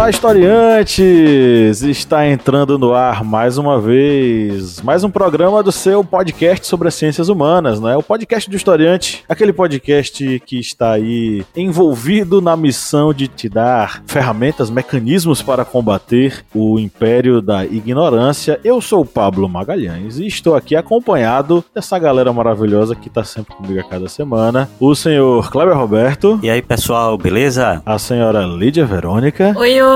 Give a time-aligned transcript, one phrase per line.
[0.00, 1.82] Olá, historiantes!
[1.82, 6.94] Está entrando no ar mais uma vez, mais um programa do seu podcast sobre as
[6.94, 7.94] ciências humanas, né?
[7.98, 14.02] O podcast do historiante, aquele podcast que está aí envolvido na missão de te dar
[14.06, 18.58] ferramentas, mecanismos para combater o império da ignorância.
[18.64, 23.54] Eu sou o Pablo Magalhães e estou aqui acompanhado dessa galera maravilhosa que está sempre
[23.54, 24.66] comigo a cada semana.
[24.80, 26.40] O senhor Kleber Roberto.
[26.42, 27.82] E aí, pessoal, beleza?
[27.84, 29.54] A senhora Lídia Verônica.
[29.58, 29.89] Oi, oi.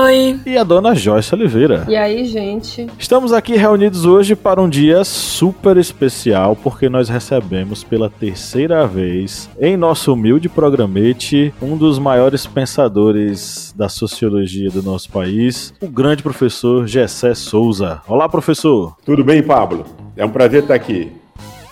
[0.45, 1.85] E a dona Joyce Oliveira.
[1.87, 2.85] E aí, gente?
[2.99, 9.49] Estamos aqui reunidos hoje para um dia super especial, porque nós recebemos pela terceira vez
[9.59, 16.21] em nosso humilde programete um dos maiores pensadores da sociologia do nosso país, o grande
[16.21, 18.01] professor Gessé Souza.
[18.05, 18.97] Olá, professor.
[19.05, 19.85] Tudo bem, Pablo?
[20.17, 21.11] É um prazer estar aqui.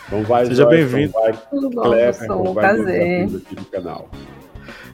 [0.08, 1.14] Então vai, Seja bem-vindo.
[1.50, 2.42] Tudo bom, pessoal?
[2.42, 3.26] Um prazer.
[3.26, 4.10] aqui no canal.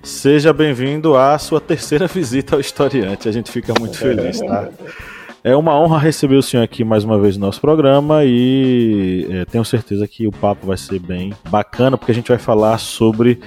[0.01, 3.27] Seja bem-vindo à sua terceira visita ao Historiante.
[3.27, 4.69] A gente fica muito feliz, tá?
[5.43, 9.45] É uma honra receber o senhor aqui mais uma vez no nosso programa e é,
[9.45, 13.39] tenho certeza que o papo vai ser bem bacana, porque a gente vai falar sobre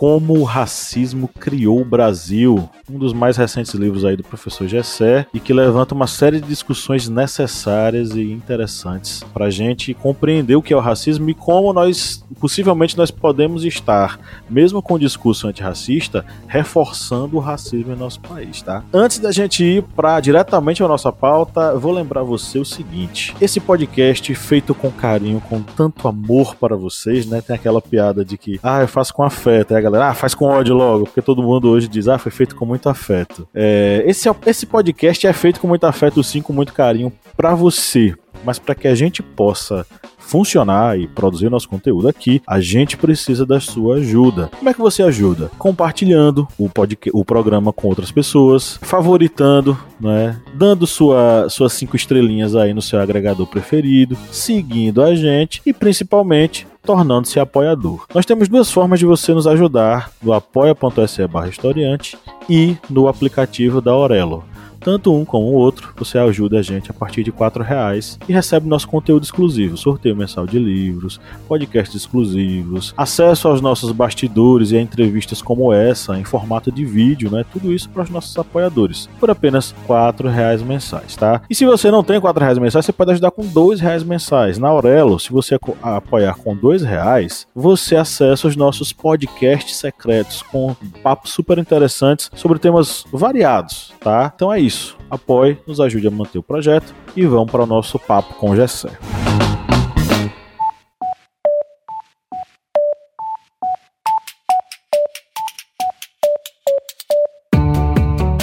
[0.00, 5.26] como o racismo criou o Brasil, um dos mais recentes livros aí do professor Gessé,
[5.34, 10.62] e que levanta uma série de discussões necessárias e interessantes para a gente compreender o
[10.62, 15.46] que é o racismo e como nós, possivelmente, nós podemos estar, mesmo com o discurso
[15.46, 18.82] antirracista, reforçando o racismo em nosso país, tá?
[18.94, 23.60] Antes da gente ir para diretamente a nossa pauta, vou lembrar você o seguinte: esse
[23.60, 27.42] podcast feito com carinho, com tanto amor para vocês, né?
[27.42, 30.34] Tem aquela piada de que, ah, eu faço com afeto, aí a galera, ah, faz
[30.34, 33.46] com ódio logo, porque todo mundo hoje diz, ah, foi feito com muito afeto.
[33.54, 38.14] É, esse, esse podcast é feito com muito afeto, sim, com muito carinho para você,
[38.44, 39.84] mas para que a gente possa
[40.30, 44.48] funcionar e produzir nosso conteúdo aqui, a gente precisa da sua ajuda.
[44.56, 45.50] Como é que você ajuda?
[45.58, 50.40] Compartilhando o, podcast, o programa com outras pessoas, favoritando, né?
[50.54, 56.64] dando sua, suas cinco estrelinhas aí no seu agregador preferido, seguindo a gente e principalmente
[56.82, 58.04] tornando-se apoiador.
[58.14, 62.18] Nós temos duas formas de você nos ajudar no apoia.se barra historiante
[62.48, 64.44] e no aplicativo da Aurelo
[64.80, 68.32] tanto um como o outro, você ajuda a gente a partir de R$ reais e
[68.32, 74.76] recebe nosso conteúdo exclusivo, sorteio mensal de livros, podcasts exclusivos, acesso aos nossos bastidores e
[74.76, 77.44] a entrevistas como essa em formato de vídeo, né?
[77.52, 81.42] Tudo isso para os nossos apoiadores por apenas R$ reais mensais, tá?
[81.50, 84.58] E se você não tem R$ reais mensais, você pode ajudar com R$ reais mensais.
[84.58, 90.74] Na Aurelo, se você apoiar com R$ reais, você acessa os nossos podcasts secretos com
[91.02, 94.32] papos super interessantes sobre temas variados, tá?
[94.34, 97.66] Então é isso isso, apoie, nos ajude a manter o projeto e vamos para o
[97.66, 98.90] nosso papo com Gessé.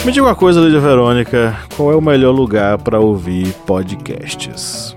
[0.05, 4.96] Me diga uma coisa, Lídia Verônica, qual é o melhor lugar para ouvir podcasts?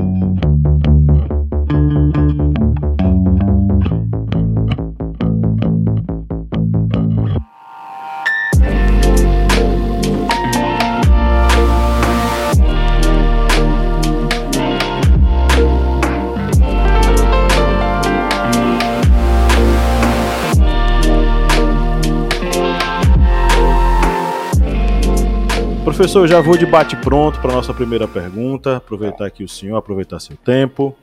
[25.91, 28.77] Professor, já vou de bate pronto para nossa primeira pergunta.
[28.77, 30.95] Aproveitar aqui o senhor, aproveitar seu tempo.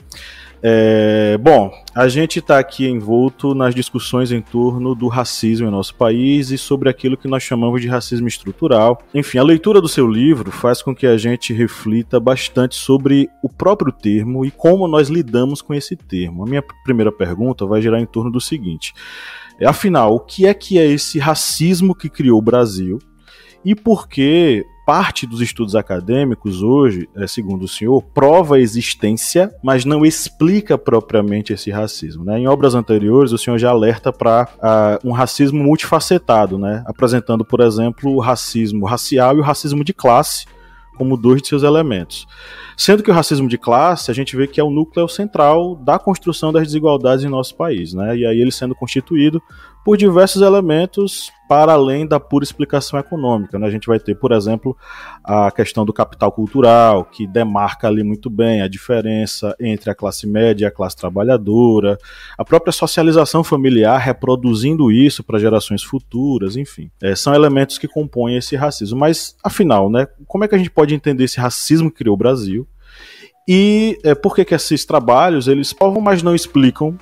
[0.62, 5.94] É, bom, a gente está aqui envolto nas discussões em torno do racismo em nosso
[5.94, 9.02] país e sobre aquilo que nós chamamos de racismo estrutural.
[9.12, 13.48] Enfim, a leitura do seu livro faz com que a gente reflita bastante sobre o
[13.50, 16.44] próprio termo e como nós lidamos com esse termo.
[16.44, 18.94] A minha primeira pergunta vai girar em torno do seguinte:
[19.62, 22.98] afinal, o que é que é esse racismo que criou o Brasil
[23.64, 29.54] e por que parte dos estudos acadêmicos hoje, é, segundo o senhor, prova a existência,
[29.62, 32.24] mas não explica propriamente esse racismo.
[32.24, 32.38] Né?
[32.38, 36.82] Em obras anteriores, o senhor já alerta para uh, um racismo multifacetado, né?
[36.86, 40.46] apresentando, por exemplo, o racismo racial e o racismo de classe
[40.96, 42.26] como dois de seus elementos.
[42.74, 45.98] Sendo que o racismo de classe, a gente vê que é o núcleo central da
[45.98, 48.16] construção das desigualdades em nosso país, né?
[48.16, 49.40] E aí ele sendo constituído
[49.84, 53.58] por diversos elementos para além da pura explicação econômica.
[53.58, 53.66] Né?
[53.66, 54.76] A gente vai ter, por exemplo,
[55.24, 60.26] a questão do capital cultural, que demarca ali muito bem a diferença entre a classe
[60.26, 61.96] média e a classe trabalhadora,
[62.36, 66.90] a própria socialização familiar reproduzindo isso para gerações futuras, enfim.
[67.02, 68.98] É, são elementos que compõem esse racismo.
[68.98, 72.18] Mas, afinal, né, como é que a gente pode entender esse racismo que criou o
[72.18, 72.68] Brasil?
[73.48, 76.98] E é, por que, que esses trabalhos eles provam, mas não explicam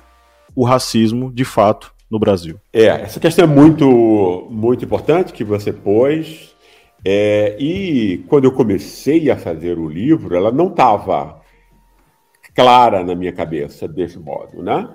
[0.55, 2.59] o racismo de fato no Brasil?
[2.71, 6.55] É, essa questão é muito, muito importante que você pôs.
[7.05, 11.41] É, e quando eu comecei a fazer o livro, ela não estava
[12.55, 14.89] clara na minha cabeça desse modo, né?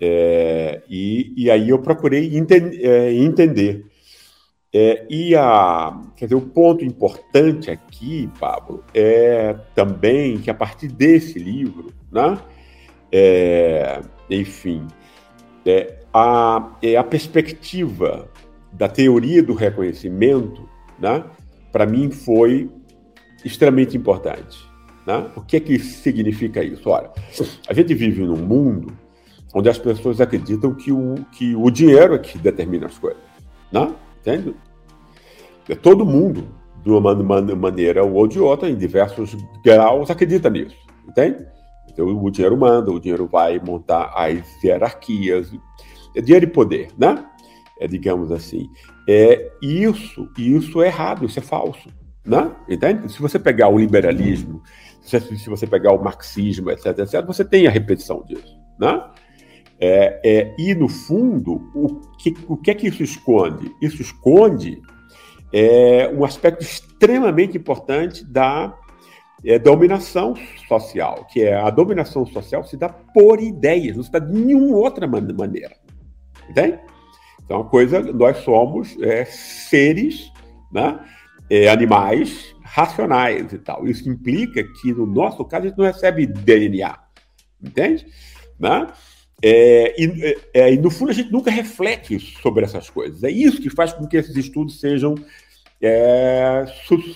[0.00, 3.84] É, e, e aí eu procurei enten é, entender.
[4.72, 10.88] É, e a, quer dizer, o ponto importante aqui, Pablo, é também que a partir
[10.88, 12.38] desse livro, né?
[13.10, 14.86] É, enfim,
[15.64, 18.30] é, a, é, a perspectiva
[18.72, 21.24] da teoria do reconhecimento, né,
[21.72, 22.70] para mim foi
[23.44, 24.64] extremamente importante.
[25.04, 25.28] Né?
[25.34, 26.88] O que é que significa isso?
[26.88, 27.10] Olha,
[27.68, 28.96] a gente vive num mundo
[29.52, 33.20] onde as pessoas acreditam que o, que o dinheiro é que determina as coisas.
[33.72, 33.92] Né?
[34.20, 34.54] Entende?
[35.68, 36.48] É todo mundo,
[36.82, 40.76] de uma maneira ou de outra, em diversos graus, acredita nisso.
[41.08, 41.44] Entende?
[41.88, 45.52] Então, o dinheiro manda, o dinheiro vai montar as hierarquias,
[46.22, 47.24] dinheiro e poder, né?
[47.80, 48.68] É, digamos assim.
[49.08, 51.88] É, isso, isso é errado, isso é falso.
[52.24, 52.50] Né?
[52.68, 53.12] Entende?
[53.12, 54.62] Se você pegar o liberalismo,
[55.02, 58.56] se, se você pegar o marxismo, etc, etc, você tem a repetição disso.
[58.78, 59.02] Né?
[59.78, 63.70] É, é, e, no fundo, o que, o que é que isso esconde?
[63.82, 64.80] Isso esconde
[65.52, 68.74] é, um aspecto extremamente importante da
[69.44, 70.34] é, dominação
[70.66, 74.76] social, que é a dominação social se dá por ideias, não se dá de nenhuma
[74.76, 75.76] outra maneira.
[76.48, 76.78] Entende?
[77.44, 80.32] Então, coisa, nós somos é, seres,
[80.72, 80.98] né,
[81.50, 83.86] é, animais racionais e tal.
[83.86, 86.98] Isso implica que, no nosso caso, a gente não recebe DNA,
[87.62, 88.06] entende?
[88.58, 88.86] Né?
[89.42, 93.22] É, e, é, é, e, no fundo, a gente nunca reflete sobre essas coisas.
[93.22, 95.14] É isso que faz com que esses estudos sejam
[95.80, 96.64] é,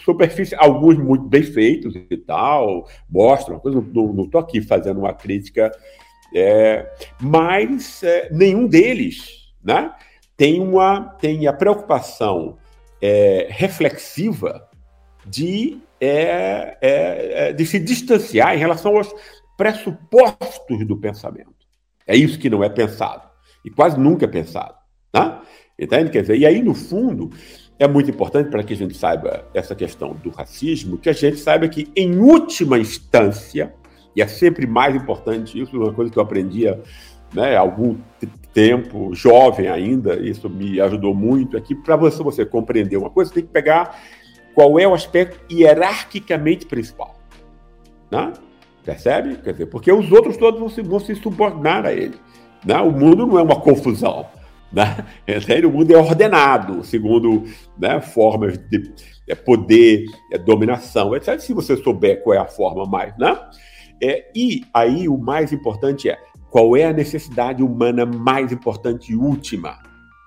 [0.04, 5.72] superfície, alguns muito bem feitos e tal, mostram, não estou aqui fazendo uma crítica
[6.34, 6.90] é,
[7.20, 9.92] mas é, nenhum deles né,
[10.36, 12.58] tem, uma, tem a preocupação
[13.00, 14.68] é, reflexiva
[15.26, 19.12] de, é, é, é, de se distanciar em relação aos
[19.56, 21.54] pressupostos do pensamento.
[22.06, 23.28] É isso que não é pensado.
[23.64, 24.74] E quase nunca é pensado.
[25.14, 25.40] Né?
[25.78, 26.10] Entende?
[26.10, 27.30] Quer dizer, e aí, no fundo,
[27.78, 31.38] é muito importante para que a gente saiba essa questão do racismo, que a gente
[31.38, 33.74] saiba que, em última instância,
[34.18, 36.82] e é sempre mais importante isso, uma coisa que eu aprendia
[37.32, 37.96] né, há algum
[38.52, 43.28] tempo, jovem ainda, isso me ajudou muito, é que para você, você compreender uma coisa,
[43.28, 43.96] você tem que pegar
[44.56, 47.14] qual é o aspecto hierarquicamente principal.
[48.10, 48.32] Né?
[48.84, 49.36] Percebe?
[49.36, 52.16] Quer dizer, porque os outros todos vão se, vão se a ele.
[52.66, 52.76] Né?
[52.80, 54.26] O mundo não é uma confusão.
[54.72, 55.06] Né?
[55.64, 57.44] O mundo é ordenado, segundo
[57.78, 58.92] né, formas de
[59.28, 61.38] é, poder, é, dominação, etc.
[61.38, 63.16] Se você souber qual é a forma mais.
[63.16, 63.38] Né?
[64.02, 66.18] É, e aí o mais importante é
[66.50, 69.78] qual é a necessidade humana mais importante e última,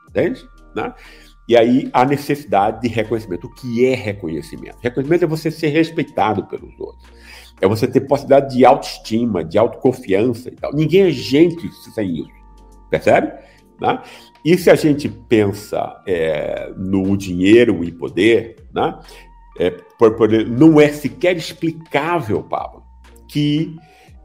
[0.10, 0.44] entende?
[0.76, 0.94] Né?
[1.48, 3.48] E aí a necessidade de reconhecimento.
[3.48, 4.78] O que é reconhecimento?
[4.82, 7.10] Reconhecimento é você ser respeitado pelos outros.
[7.60, 10.74] É você ter possibilidade de autoestima, de autoconfiança e tal.
[10.74, 12.32] Ninguém é gente sem isso.
[12.90, 13.34] Percebe?
[13.80, 14.02] Né?
[14.44, 19.00] E se a gente pensa é, no dinheiro e poder, né?
[19.60, 22.81] É, por, por, não é sequer explicável, Pablo,
[23.32, 23.76] que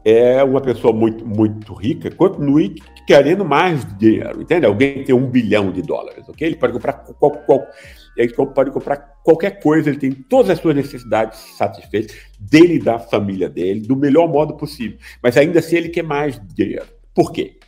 [0.03, 2.75] é uma pessoa muito, muito rica continue
[3.07, 4.65] querendo mais dinheiro, entende?
[4.65, 6.45] Alguém tem um bilhão de dólares, ok?
[6.45, 7.65] Ele pode comprar qual, qual,
[8.17, 12.99] ele pode comprar qualquer coisa, ele tem todas as suas necessidades satisfeitas, dele e da
[12.99, 14.97] família dele, do melhor modo possível.
[15.23, 16.87] Mas ainda assim ele quer mais dinheiro.
[17.15, 17.59] Por quê?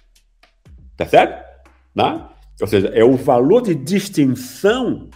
[0.97, 1.41] Tá certo?
[1.95, 2.25] Né?
[2.61, 5.09] Ou seja, é o valor de distinção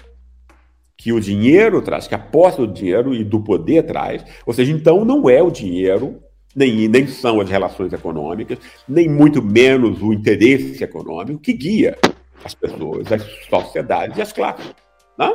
[1.03, 4.23] que o dinheiro traz, que a posse do dinheiro e do poder traz.
[4.45, 6.23] Ou seja, então não é o dinheiro,
[6.55, 8.57] nem, nem são as relações econômicas,
[8.87, 11.97] nem muito menos o interesse econômico que guia
[12.41, 14.73] as pessoas, as sociedades e as classes.
[15.19, 15.29] Né?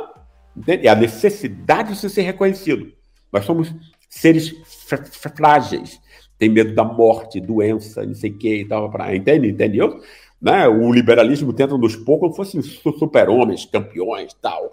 [0.57, 0.87] Entende?
[0.87, 2.91] É a necessidade de ser reconhecido.
[3.31, 3.71] Nós somos
[4.09, 4.51] seres
[5.11, 6.01] frágeis.
[6.39, 8.89] Tem medo da morte, doença, não sei o que e tal.
[8.89, 9.15] Pra...
[9.15, 9.49] Entende?
[9.49, 10.01] Entendeu?
[10.41, 10.67] Né?
[10.67, 14.71] O liberalismo tenta nos pôr como fossem super-homens, campeões tal?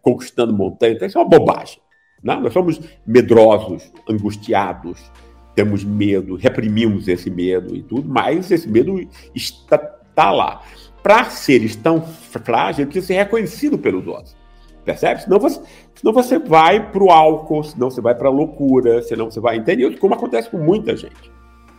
[0.00, 0.96] Conquistando montanhas.
[0.96, 1.78] Então, isso é uma bobagem.
[2.22, 2.36] Né?
[2.36, 5.10] Nós somos medrosos, angustiados,
[5.54, 8.98] temos medo, reprimimos esse medo e tudo, mas esse medo
[9.34, 9.76] está,
[10.08, 10.62] está lá.
[11.02, 14.36] Para seres tão frágeis, precisa ser reconhecido pelos outros.
[14.84, 15.22] Percebe?
[15.22, 15.60] Senão você,
[15.94, 19.56] senão você vai para o álcool, senão você vai para a loucura, senão você vai.
[19.56, 19.96] Entendeu?
[19.98, 21.30] Como acontece com muita gente.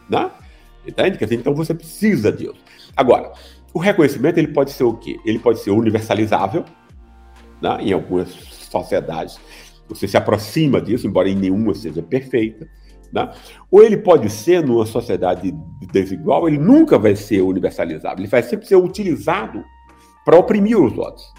[0.10, 0.30] Né?
[0.86, 1.18] Entende?
[1.32, 2.56] Então você precisa disso.
[2.96, 3.32] Agora,
[3.74, 5.18] o reconhecimento ele pode ser o quê?
[5.26, 6.64] Ele pode ser universalizável,
[7.63, 7.77] né?
[7.82, 9.39] em algumas sociedades
[9.88, 12.67] você se aproxima disso, embora em nenhuma seja perfeita.
[13.12, 13.29] Né?
[13.70, 15.53] Ou ele pode ser, numa sociedade
[15.91, 19.63] desigual, ele nunca vai ser universalizável, ele vai sempre ser utilizado
[20.25, 21.34] para oprimir os outros.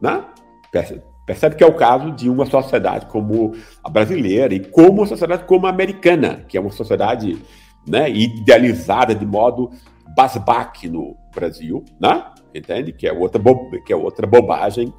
[0.00, 0.24] Né?
[0.70, 1.56] Percebe?
[1.56, 3.52] Que é o caso de uma sociedade como
[3.82, 7.40] a brasileira e como uma sociedade como a americana, que é uma sociedade
[7.86, 9.70] né, idealizada de modo
[10.14, 12.24] basbaque no Brasil, né?
[12.54, 12.92] entende?
[12.92, 14.92] Que é outra, bo que é outra bobagem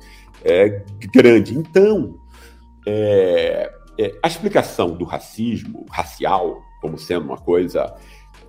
[0.44, 0.84] é,
[1.14, 1.58] grande.
[1.58, 2.16] Então,
[2.88, 7.96] é, é, a explicação do racismo racial como sendo uma coisa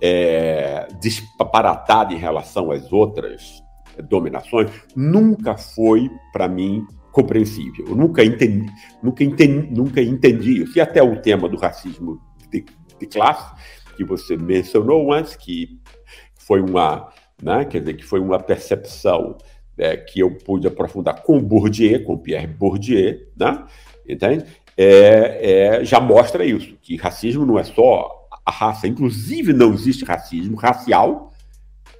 [0.01, 3.63] é, disparatada em relação às outras
[4.09, 7.85] dominações nunca foi para mim compreensível.
[7.87, 8.65] Eu nunca entendi,
[9.01, 10.77] nunca entendi, nunca entendi isso.
[10.77, 12.19] E até o tema do racismo
[12.51, 12.65] de,
[12.99, 13.53] de classe
[13.95, 15.79] que você mencionou antes, que
[16.35, 17.09] foi uma,
[17.41, 19.37] né, quer dizer, que foi uma percepção
[19.77, 23.63] é, que eu pude aprofundar com Bourdieu, com Pierre Bourdieu, né,
[24.07, 24.45] entende?
[24.75, 28.09] É, é, já mostra isso, que racismo não é só
[28.45, 31.31] a raça, inclusive não existe racismo racial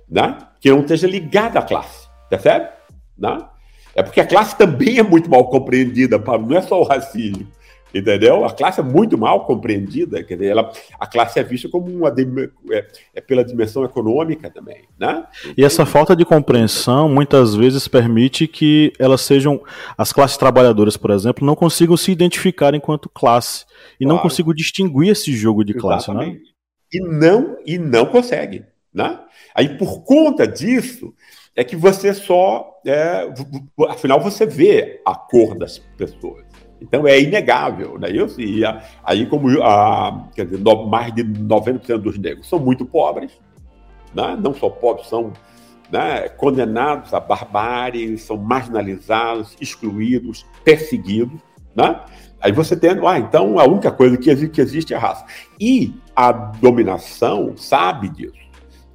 [0.09, 2.69] né, que não esteja ligado à classe, percebe?
[3.17, 3.37] Né?
[3.95, 7.47] É porque a classe também é muito mal compreendida, Pablo, não é só o racismo.
[7.93, 8.43] Entendeu?
[8.43, 12.09] A classe é muito mal compreendida, quer dizer, ela, a classe é vista como uma
[12.71, 15.23] é, é, pela dimensão econômica também, né?
[15.55, 19.61] E essa falta de compreensão muitas vezes permite que elas sejam
[19.95, 23.65] as classes trabalhadoras, por exemplo, não consigam se identificar enquanto classe
[23.99, 24.15] e claro.
[24.15, 26.15] não consigam distinguir esse jogo de classe, né?
[26.15, 26.45] Exatamente.
[26.45, 26.53] né?
[26.93, 29.19] E não e não consegue, né?
[29.53, 31.13] Aí por conta disso
[31.55, 33.27] é que você só, é,
[33.87, 36.52] afinal você vê a cor das pessoas.
[36.83, 38.09] Então é inegável, né?
[38.09, 38.61] Isso, e
[39.03, 43.31] aí, como a, quer dizer, mais de 90% dos negros são muito pobres,
[44.13, 44.37] né?
[44.37, 45.31] não só pobres, são
[45.89, 51.39] né, condenados à barbárie, são marginalizados, excluídos, perseguidos.
[51.73, 52.01] Né?
[52.41, 55.25] Aí você tem, ah, então a única coisa que existe, que existe é a raça.
[55.57, 58.43] E a dominação sabe disso.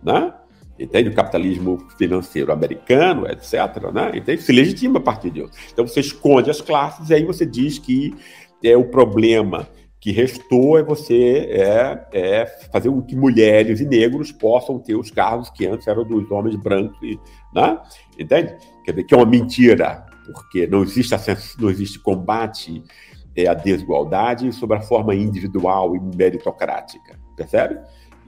[0.02, 0.30] Né?
[0.78, 1.10] Entende?
[1.10, 4.12] O capitalismo financeiro americano, etc., né?
[4.14, 4.42] Entende?
[4.42, 5.50] Se legitima a partir disso.
[5.72, 8.14] Então você esconde as classes e aí você diz que
[8.62, 9.68] é o problema
[10.00, 15.10] que restou é você é, é fazer com que mulheres e negros possam ter os
[15.10, 16.98] cargos que antes eram dos homens brancos,
[17.52, 17.78] né?
[18.18, 18.56] Entende?
[18.84, 21.14] Quer dizer, que é uma mentira, porque não existe,
[21.58, 22.82] não existe combate
[23.34, 27.78] é, à desigualdade sobre a forma individual e meritocrática, percebe?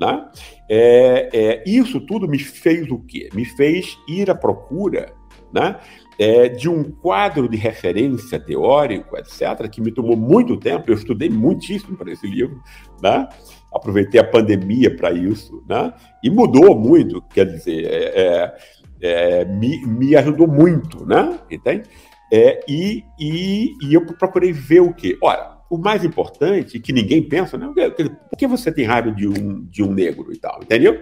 [0.00, 0.26] Né?
[0.66, 3.28] É, é, isso tudo me fez o quê?
[3.35, 5.12] Me fez ir à procura
[5.52, 5.78] né,
[6.19, 10.90] é, de um quadro de referência teórico, etc., que me tomou muito tempo.
[10.90, 12.62] Eu estudei muitíssimo para esse livro,
[13.02, 13.28] né?
[13.73, 15.92] aproveitei a pandemia para isso, né?
[16.25, 21.38] e mudou muito, quer dizer, é, é, é, me, me ajudou muito, né?
[21.50, 21.83] entende?
[22.69, 25.19] e, e, e eu procurei ver o quê?
[25.21, 27.73] Ora, o mais importante, que ninguém pensa, né?
[28.29, 30.61] Por que você tem raiva de um, de um negro e tal?
[30.61, 31.00] Entendeu?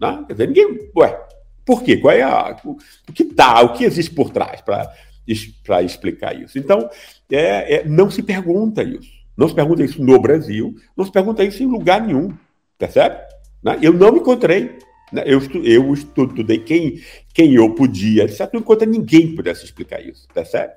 [0.00, 0.24] Não?
[0.24, 0.90] Quer dizer, ninguém.
[0.96, 1.20] Ué,
[1.66, 1.98] por quê?
[1.98, 6.58] Qual é a, o, que tá, o que existe por trás para explicar isso?
[6.58, 6.88] Então,
[7.30, 9.14] é, é, não se pergunta isso.
[9.36, 12.32] Não se pergunta isso no Brasil, não se pergunta isso em lugar nenhum.
[12.78, 13.16] Percebe?
[13.62, 13.78] Né?
[13.82, 14.78] Eu não me encontrei.
[15.12, 15.24] Né?
[15.26, 17.02] Eu, eu estudei quem,
[17.34, 18.48] quem eu podia, etc.
[18.54, 20.26] Não encontrei ninguém pudesse explicar isso.
[20.32, 20.72] Percebe?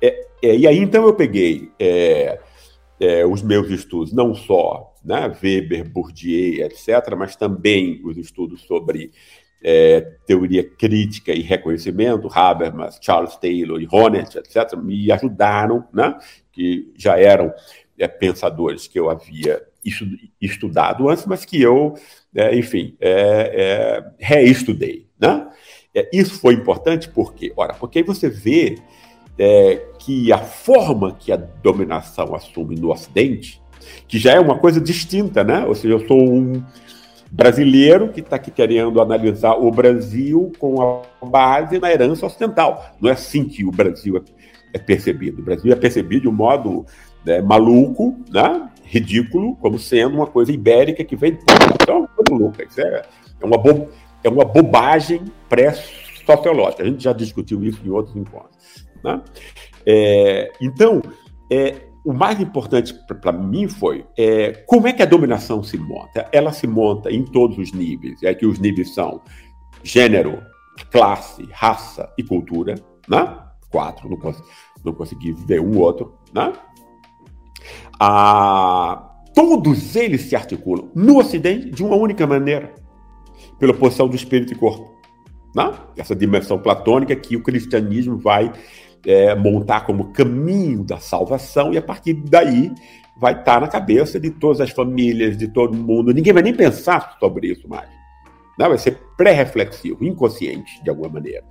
[0.00, 1.70] É, é, e aí, então, eu peguei.
[1.80, 2.38] É,
[3.04, 9.12] é, os meus estudos, não só né, Weber, Bourdieu, etc., mas também os estudos sobre
[9.62, 16.18] é, teoria crítica e reconhecimento, Habermas, Charles Taylor e Honneth, etc., me ajudaram, né,
[16.50, 17.52] que já eram
[17.98, 19.62] é, pensadores que eu havia
[20.40, 21.94] estudado antes, mas que eu,
[22.34, 23.12] é, enfim, é,
[23.54, 25.04] é, reestudei.
[25.20, 25.48] Né?
[26.12, 28.76] isso foi importante porque, ora, porque aí você vê
[29.38, 33.62] é, que a forma que a dominação assume no Ocidente,
[34.06, 35.64] que já é uma coisa distinta, né?
[35.66, 36.62] Ou seja, eu sou um
[37.30, 42.94] brasileiro que está aqui querendo analisar o Brasil com a base na herança ocidental.
[43.00, 44.22] Não é assim que o Brasil
[44.72, 45.40] é percebido.
[45.40, 46.86] O Brasil é percebido de um modo
[47.24, 51.74] né, maluco, né, ridículo, como sendo uma coisa ibérica que vem de fora.
[51.80, 52.64] Então, é uma louca.
[52.64, 53.02] Isso é,
[53.40, 53.88] é, uma, bo,
[54.22, 56.82] é uma bobagem pré-sociológica.
[56.82, 58.84] A gente já discutiu isso em outros encontros.
[59.04, 59.22] Né?
[59.86, 61.02] É, então,
[61.50, 66.28] é, o mais importante para mim foi é, como é que a dominação se monta.
[66.32, 68.22] Ela se monta em todos os níveis.
[68.22, 69.20] É que os níveis são
[69.82, 70.42] gênero,
[70.90, 72.74] classe, raça e cultura.
[73.08, 73.38] Né?
[73.70, 74.42] Quatro, não, cons
[74.84, 76.14] não consegui ver um outro.
[76.32, 76.52] Né?
[77.98, 82.74] Ah, todos eles se articulam no Ocidente de uma única maneira,
[83.58, 84.94] pela posição do espírito e corpo.
[85.54, 85.72] Né?
[85.96, 88.52] Essa dimensão platônica que o cristianismo vai
[89.06, 92.72] é, montar como caminho da salvação, e a partir daí
[93.16, 96.12] vai estar na cabeça de todas as famílias, de todo mundo.
[96.12, 97.88] Ninguém vai nem pensar sobre isso mais.
[98.58, 98.68] Né?
[98.68, 101.44] Vai ser pré-reflexivo, inconsciente, de alguma maneira.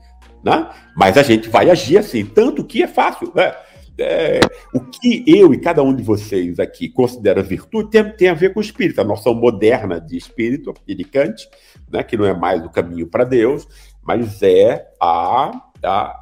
[0.43, 0.69] Né?
[0.95, 3.31] Mas a gente vai agir assim, tanto que é fácil.
[3.33, 3.53] Né?
[3.97, 4.39] É,
[4.73, 8.51] o que eu e cada um de vocês aqui considera virtude tem, tem, a ver
[8.51, 11.47] com o espírito, a noção moderna de espírito, de Kant,
[11.91, 13.67] né, que não é mais o caminho para Deus,
[14.01, 15.51] mas é a,
[15.83, 16.19] a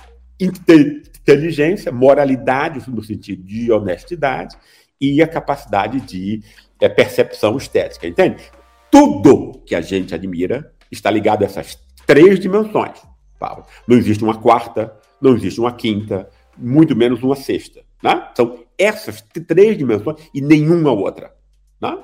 [1.22, 4.58] inteligência, moralidade no sentido de honestidade
[5.00, 6.42] e a capacidade de
[6.80, 8.44] é, percepção estética, entende?
[8.90, 13.00] Tudo que a gente admira está ligado a essas três dimensões.
[13.40, 13.66] Paulo.
[13.88, 17.82] Não existe uma quarta, não existe uma quinta, muito menos uma sexta.
[18.04, 18.30] Né?
[18.36, 21.34] São essas três dimensões e nenhuma outra.
[21.82, 21.98] Né?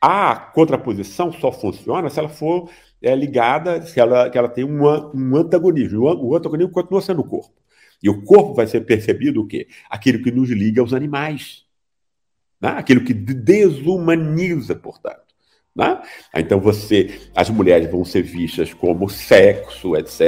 [0.00, 2.68] A contraposição só funciona se ela for
[3.00, 6.02] é, ligada, se ela, que ela tem uma, um antagonismo.
[6.02, 7.61] O, o antagonismo continua sendo o corpo.
[8.02, 9.68] E o corpo vai ser percebido o quê?
[9.88, 11.64] Aquilo que nos liga aos animais.
[12.60, 12.70] Né?
[12.70, 15.32] Aquilo que desumaniza, portanto.
[15.74, 16.02] Né?
[16.36, 20.20] Então você, as mulheres vão ser vistas como sexo, etc.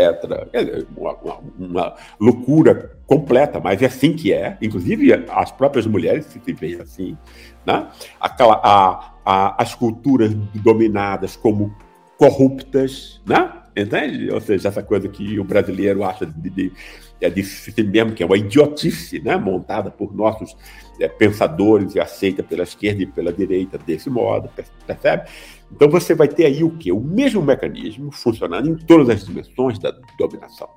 [0.97, 4.57] Uma, uma, uma, loucura completa, mas é assim que é.
[4.63, 7.19] Inclusive as próprias mulheres se veem assim,
[7.67, 7.89] né?
[8.19, 11.77] Aquela, a, a, as culturas dominadas como
[12.17, 13.64] corruptas, né?
[13.77, 14.31] Entende?
[14.31, 16.73] Ou seja, essa coisa que o brasileiro acha de, de,
[17.21, 19.37] é de si mesmo, que é uma idiotice, né?
[19.37, 20.57] Montada por nossos
[21.01, 24.49] é, pensadores e aceita pela esquerda e pela direita desse modo,
[24.87, 25.29] percebe?
[25.73, 26.93] Então você vai ter aí o quê?
[26.93, 30.69] O mesmo mecanismo funcionando em todas as dimensões da dominação.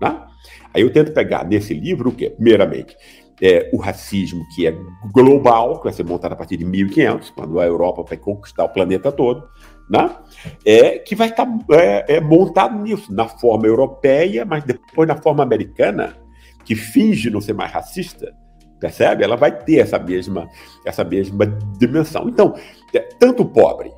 [0.00, 0.16] Né?
[0.72, 2.30] Aí eu tento pegar nesse livro o quê?
[2.30, 2.96] Primeiramente,
[3.42, 4.76] é, o racismo que é
[5.12, 8.68] global, que vai ser montado a partir de 1500, quando a Europa vai conquistar o
[8.68, 9.48] planeta todo,
[9.88, 10.16] né?
[10.64, 15.42] é, que vai estar é, é, montado nisso, na forma europeia, mas depois na forma
[15.42, 16.16] americana,
[16.64, 18.34] que finge não ser mais racista,
[18.80, 19.24] percebe?
[19.24, 20.48] Ela vai ter essa mesma,
[20.84, 21.46] essa mesma
[21.78, 22.28] dimensão.
[22.28, 22.54] Então,
[22.94, 23.92] é, tanto o pobre,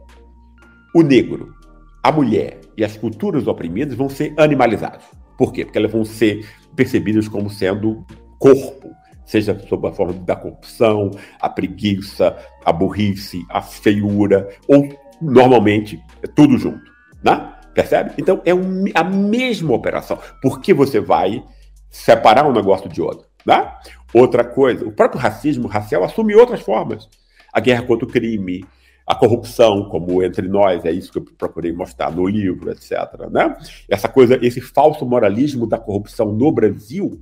[0.94, 1.54] o negro,
[2.02, 5.04] a mulher e as culturas oprimidas vão ser animalizados.
[5.36, 5.64] Por quê?
[5.64, 8.04] Porque elas vão ser percebidas como sendo
[8.38, 8.90] corpo,
[9.24, 14.88] seja sob a forma da corrupção, a preguiça, a burrice, a feiura, ou
[15.20, 16.90] normalmente é tudo junto,
[17.22, 17.52] né?
[17.74, 18.12] Percebe?
[18.16, 20.18] Então é um, a mesma operação.
[20.40, 21.44] Por que você vai
[21.90, 23.26] separar um negócio de outro?
[23.44, 23.70] Né?
[24.14, 27.06] Outra coisa, o próprio racismo racial assume outras formas.
[27.52, 28.64] A guerra contra o crime,
[29.06, 33.28] a corrupção, como entre nós, é isso que eu procurei mostrar no livro, etc.
[33.30, 33.54] Né?
[33.88, 37.20] Essa coisa, esse falso moralismo da corrupção no Brasil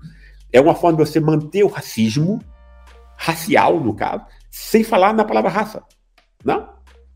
[0.52, 2.40] é uma forma de você manter o racismo,
[3.16, 5.82] racial no caso, sem falar na palavra raça.
[6.44, 6.60] Não?
[6.60, 6.66] Né?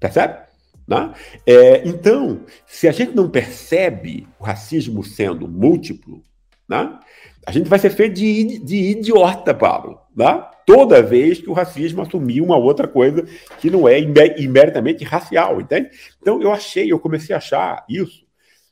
[0.01, 0.48] Percebe?
[0.89, 1.13] Né?
[1.47, 6.23] É, então, se a gente não percebe o racismo sendo múltiplo,
[6.67, 6.99] né?
[7.47, 10.01] a gente vai ser feito de, de idiota, Pablo.
[10.17, 10.43] Né?
[10.67, 13.23] Toda vez que o racismo assumir uma outra coisa
[13.61, 15.91] que não é imeritamente racial, entende?
[16.21, 18.27] Então, eu achei, eu comecei a achar isso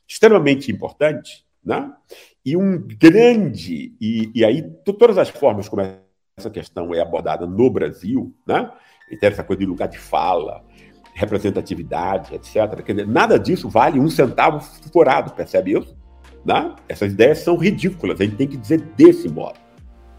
[0.07, 1.91] extremamente importante, né?
[2.45, 5.81] E um grande, e, e aí todas as formas como
[6.37, 8.71] essa questão é abordada no Brasil, né?
[9.21, 10.63] Essa coisa de lugar de fala,
[11.17, 12.83] representatividade, etc.
[12.83, 14.59] Quer dizer, nada disso vale um centavo
[14.93, 15.97] furado, percebe isso?
[16.45, 16.75] Né?
[16.87, 19.57] Essas ideias são ridículas, a gente tem que dizer desse modo.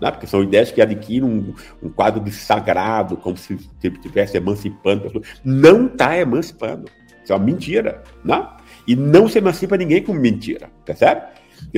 [0.01, 0.11] Né?
[0.11, 5.23] Porque são ideias que adquirem um, um quadro de sagrado, como se estivesse emancipando.
[5.45, 6.91] Não está emancipando.
[7.23, 8.03] Isso é uma mentira.
[8.25, 8.49] Né?
[8.87, 11.23] E não se emancipa ninguém com mentira, percebe?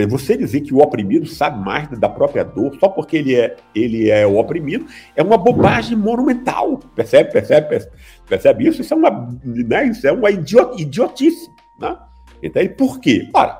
[0.09, 4.11] Você dizer que o oprimido sabe mais da própria dor só porque ele é, ele
[4.11, 6.79] é o oprimido é uma bobagem monumental.
[6.95, 7.33] Percebe?
[7.33, 7.69] Percebe?
[7.69, 7.93] Percebe,
[8.29, 8.81] percebe isso?
[8.83, 9.87] Isso é uma, né?
[9.87, 11.49] isso é uma idiotice.
[11.81, 11.97] Né?
[12.43, 13.29] Então, por quê?
[13.35, 13.59] Ora,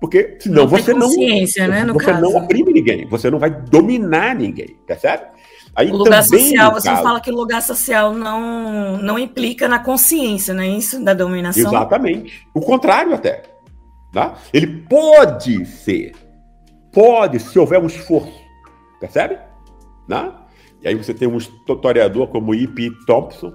[0.00, 1.08] porque senão não você não.
[1.08, 1.46] Né,
[1.92, 2.20] você caso.
[2.20, 5.24] não oprime ninguém, você não vai dominar ninguém, percebe?
[5.74, 9.78] Aí, o lugar social, você caso, fala que o lugar social não, não implica na
[9.78, 11.04] consciência, não é isso?
[11.04, 11.70] Da dominação?
[11.70, 12.46] Exatamente.
[12.54, 13.42] O contrário até.
[14.16, 14.34] Tá?
[14.50, 16.14] Ele pode ser,
[16.90, 18.46] pode, se houver um esforço
[18.98, 19.38] percebe?
[20.08, 20.32] Né?
[20.80, 22.92] E aí você tem um historiador como E.P.
[23.06, 23.52] Thompson,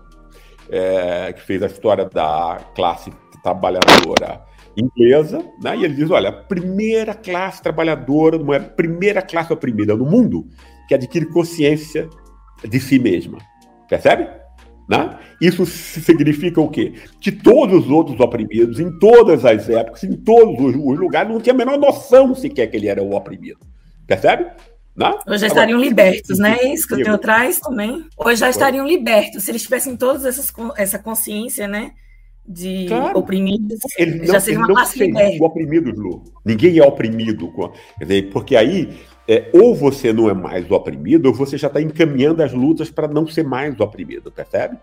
[0.69, 4.45] é, que fez a história da classe trabalhadora
[4.77, 5.77] inglesa, né?
[5.77, 10.47] e ele diz: olha, a primeira classe trabalhadora, a primeira classe oprimida no mundo
[10.87, 12.07] que adquire consciência
[12.63, 13.39] de si mesma.
[13.89, 14.40] Percebe?
[14.91, 15.17] Né?
[15.39, 16.91] Isso significa o quê?
[17.21, 21.55] Que todos os outros oprimidos, em todas as épocas, em todos os lugares, não tinham
[21.55, 23.59] a menor noção sequer que ele era o oprimido.
[24.05, 24.47] Percebe?
[24.93, 25.09] Né?
[25.25, 26.57] Hoje já estariam Agora, libertos, né?
[26.59, 28.03] É isso que o teu traz também.
[28.17, 30.27] Hoje já estariam libertos, se eles tivessem toda
[30.75, 31.91] essa consciência, né?
[32.45, 33.17] De claro.
[33.17, 33.79] oprimidos.
[33.97, 35.41] Ele já seria uma classe liberta.
[35.41, 36.23] oprimido, Lu.
[36.43, 37.49] Ninguém é oprimido.
[37.97, 38.89] Quer dizer, porque aí,
[39.27, 43.07] é, ou você não é mais oprimido, ou você já está encaminhando as lutas para
[43.07, 44.77] não ser mais oprimido, percebe?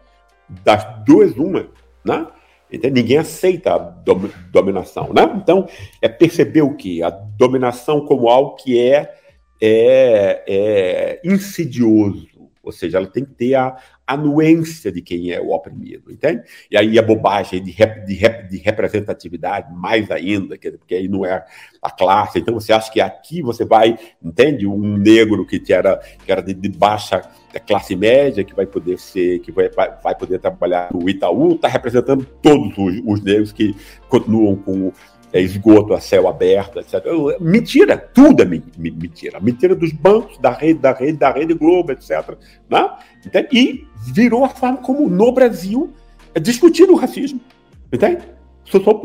[0.64, 1.68] Das duas, uma,
[2.04, 2.26] né?
[2.70, 5.22] Então, ninguém aceita a dominação, né?
[5.36, 5.66] Então,
[6.02, 7.02] é perceber o que?
[7.02, 9.14] A dominação como algo que é
[9.60, 12.28] é, é insidioso,
[12.68, 16.42] ou seja, ela tem que ter a anuência de quem é o oprimido, entende?
[16.70, 21.24] E aí a bobagem de, rep, de, rep, de representatividade, mais ainda, porque aí não
[21.24, 21.44] é
[21.80, 24.66] a classe, então você acha que aqui você vai, entende?
[24.66, 27.22] Um negro que era, que era de, de baixa
[27.66, 32.24] classe média, que vai poder ser, que vai, vai poder trabalhar no Itaú, está representando
[32.42, 33.74] todos os, os negros que
[34.08, 34.92] continuam com
[35.32, 37.04] é, esgoto a céu aberto, etc.
[37.40, 39.40] Mentira, tudo é mentira.
[39.40, 42.36] Mentira dos bancos, da rede, da rede, da rede Globo, etc.
[42.68, 42.90] Né?
[43.52, 45.92] E virou a forma como no Brasil
[46.34, 47.40] é discutido o racismo.
[47.92, 48.22] Entende?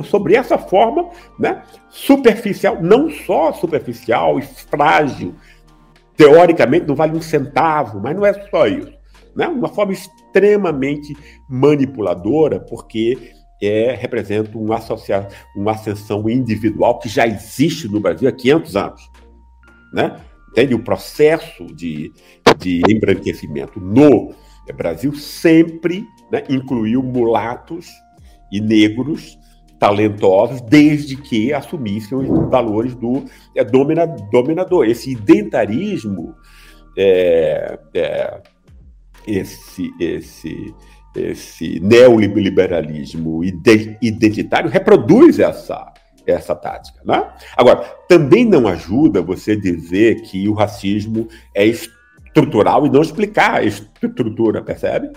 [0.04, 1.10] Sobre essa forma
[1.40, 5.34] né, superficial, não só superficial e frágil,
[6.18, 8.92] teoricamente não vale um centavo, mas não é só isso.
[9.36, 9.48] Né?
[9.48, 11.16] Uma forma extremamente
[11.50, 13.32] manipuladora, porque
[13.66, 19.12] é, representa uma, associa, uma ascensão individual que já existe no Brasil há 500 anos.
[19.94, 20.20] Né?
[20.50, 20.74] Entende?
[20.76, 22.12] O processo de,
[22.58, 24.34] de embranquecimento no
[24.76, 27.88] Brasil sempre né, incluiu mulatos
[28.52, 29.38] e negros
[29.80, 34.86] talentosos, desde que assumissem os valores do é, domina, dominador.
[34.86, 36.34] Esse identarismo,
[36.98, 38.42] é, é,
[39.28, 40.74] esse, esse
[41.16, 45.92] esse neoliberalismo identitário reproduz essa,
[46.26, 47.00] essa tática.
[47.06, 47.24] Né?
[47.56, 53.64] Agora, também não ajuda você dizer que o racismo é estrutural e não explicar a
[53.64, 55.12] estrutura, percebe?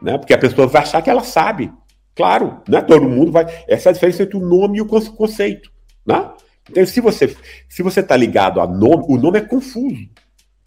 [0.00, 0.18] Né?
[0.18, 1.72] Porque a pessoa vai achar que ela sabe.
[2.14, 2.80] Claro, né?
[2.80, 3.46] todo mundo vai.
[3.66, 5.70] Essa é a diferença entre o nome e o conceito.
[6.06, 6.30] Né?
[6.70, 7.34] Então, se você
[7.68, 10.08] se você está ligado a nome, o nome é confuso.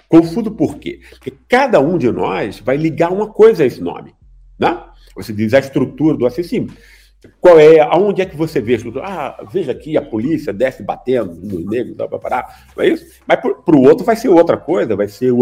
[0.09, 0.99] Confuso por quê?
[1.11, 4.16] Porque cada um de nós vai ligar uma coisa a esse nome.
[4.59, 4.83] Né?
[5.15, 6.71] Você diz a estrutura do assassino.
[7.41, 9.05] Qual é, aonde é que você vê a estrutura?
[9.05, 13.05] Ah, veja aqui, a polícia desce batendo nos negros, dá para parar, não é isso?
[13.25, 15.41] Mas para o outro vai ser outra coisa, vai ser o,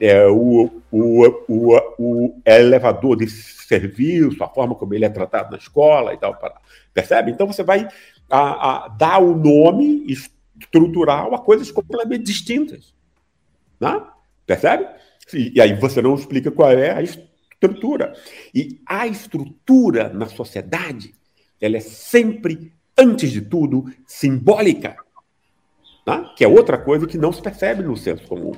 [0.00, 5.58] é, o, o, o, o, elevador de serviço, a forma como ele é tratado na
[5.58, 6.54] escola e tal, para,
[6.94, 7.30] percebe?
[7.30, 7.86] Então você vai
[8.30, 12.94] a, a, dar o nome estrutural a coisas completamente distintas,
[13.78, 14.02] né?
[14.46, 14.86] percebe?
[15.34, 17.31] E, e aí você não explica qual é a estrutura
[17.62, 18.14] estrutura.
[18.54, 21.14] E a estrutura na sociedade,
[21.60, 24.96] ela é sempre, antes de tudo, simbólica.
[26.04, 26.32] Tá?
[26.36, 28.52] Que é outra coisa que não se percebe no senso comum.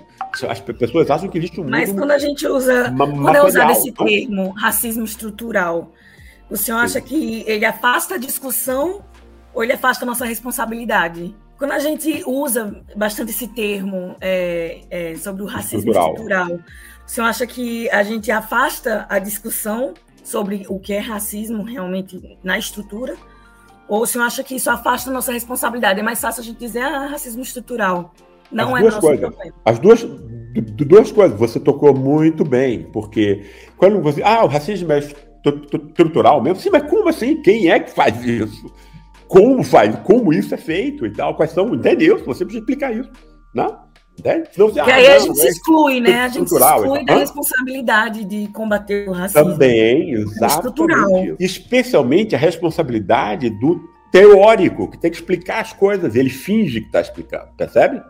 [0.49, 3.93] As pessoas acham que existe um Mas quando a gente usa, quando é usado esse
[3.93, 5.93] termo, racismo estrutural,
[6.49, 7.07] o senhor acha Sim.
[7.07, 9.05] que ele afasta a discussão
[9.53, 11.35] ou ele afasta a nossa responsabilidade?
[11.59, 16.65] Quando a gente usa bastante esse termo é, é, sobre o racismo estrutural, estrutural
[17.07, 22.39] o senhor acha que a gente afasta a discussão sobre o que é racismo realmente
[22.43, 23.17] na estrutura?
[23.87, 26.01] Ou o senhor acha que isso afasta a nossa responsabilidade?
[26.01, 28.15] É mais fácil a gente dizer, ah, racismo estrutural.
[28.51, 29.29] Não As é duas nosso coisas.
[29.29, 29.55] Problema.
[29.65, 30.07] As duas,
[30.77, 31.39] duas coisas.
[31.39, 33.45] Você tocou muito bem, porque
[33.77, 34.23] quando você.
[34.23, 36.61] Ah, o racismo é estrutural mesmo?
[36.61, 37.43] Sim, mas como assim?
[37.43, 38.73] Quem é que faz isso?
[39.29, 39.95] Como faz?
[40.05, 41.35] Como isso é feito e tal?
[41.35, 41.75] Quais são?
[41.75, 42.19] Entendeu?
[42.25, 43.11] Você precisa explicar isso.
[43.55, 43.69] Não?
[43.69, 43.79] Né?
[44.23, 44.45] Né?
[44.53, 46.21] Senão você, aí a gente se exclui, né?
[46.23, 47.05] A gente se exclui então.
[47.05, 49.51] da responsabilidade de combater o racismo.
[49.51, 51.37] Também, exatamente.
[51.41, 53.81] Especialmente a responsabilidade do
[54.13, 56.15] teórico, que tem que explicar as coisas.
[56.15, 58.01] Ele finge que está explicando, percebe?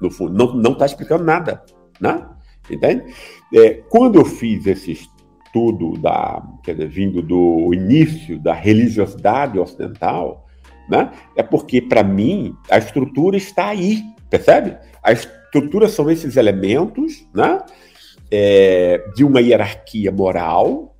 [0.00, 1.62] No fundo, não está explicando nada.
[2.00, 2.22] Né?
[2.70, 3.14] Entende?
[3.54, 10.46] É, quando eu fiz esse estudo, da, quer dizer, vindo do início da religiosidade ocidental,
[10.88, 11.10] né?
[11.36, 14.76] é porque, para mim, a estrutura está aí, percebe?
[15.02, 17.60] A estrutura Estruturas são esses elementos né,
[18.28, 20.96] é, de uma hierarquia moral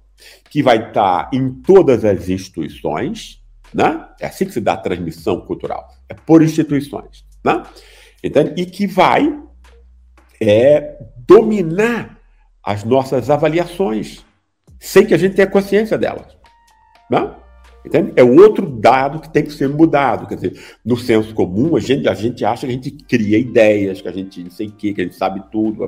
[0.49, 3.43] que vai estar em todas as instituições.
[3.75, 4.07] Né?
[4.21, 7.25] É assim que se dá a transmissão cultural, é por instituições.
[7.45, 7.65] Né?
[8.23, 9.37] Então, e que vai
[10.41, 12.17] é dominar
[12.63, 14.25] as nossas avaliações,
[14.79, 16.37] sem que a gente tenha consciência delas.
[17.11, 17.43] Não?
[17.85, 18.15] Entende?
[18.17, 20.27] É outro dado que tem que ser mudado.
[20.27, 24.01] Quer dizer, no senso comum, a gente, a gente acha que a gente cria ideias,
[24.01, 25.85] que a gente não sei o quê, que a gente sabe tudo.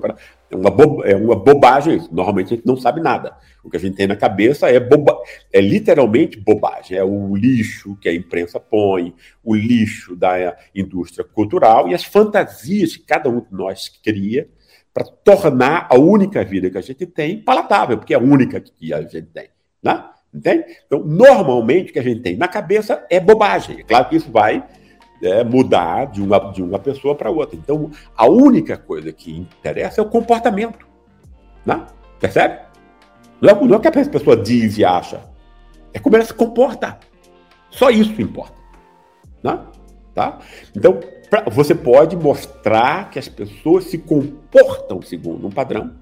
[0.50, 2.14] É uma, bo, é uma bobagem isso.
[2.14, 3.34] Normalmente a gente não sabe nada.
[3.64, 5.16] O que a gente tem na cabeça é, boba,
[5.50, 6.98] é literalmente bobagem.
[6.98, 12.94] É o lixo que a imprensa põe, o lixo da indústria cultural e as fantasias
[12.94, 14.48] que cada um de nós cria
[14.92, 18.92] para tornar a única vida que a gente tem palatável, porque é a única que
[18.92, 19.48] a gente tem.
[19.82, 20.04] Né?
[20.36, 20.64] Entende?
[20.86, 23.80] Então, normalmente, o que a gente tem na cabeça é bobagem.
[23.80, 24.62] É claro que isso vai
[25.22, 27.56] é, mudar de uma, de uma pessoa para outra.
[27.56, 30.86] Então, a única coisa que interessa é o comportamento.
[31.64, 31.86] Né?
[32.20, 32.60] Percebe?
[33.40, 35.22] Não é, não é o que a pessoa diz e acha.
[35.94, 36.98] É como ela se comporta.
[37.70, 38.56] Só isso importa.
[39.42, 39.58] Né?
[40.14, 40.38] Tá?
[40.74, 45.92] Então, pra, você pode mostrar que as pessoas se comportam segundo um padrão.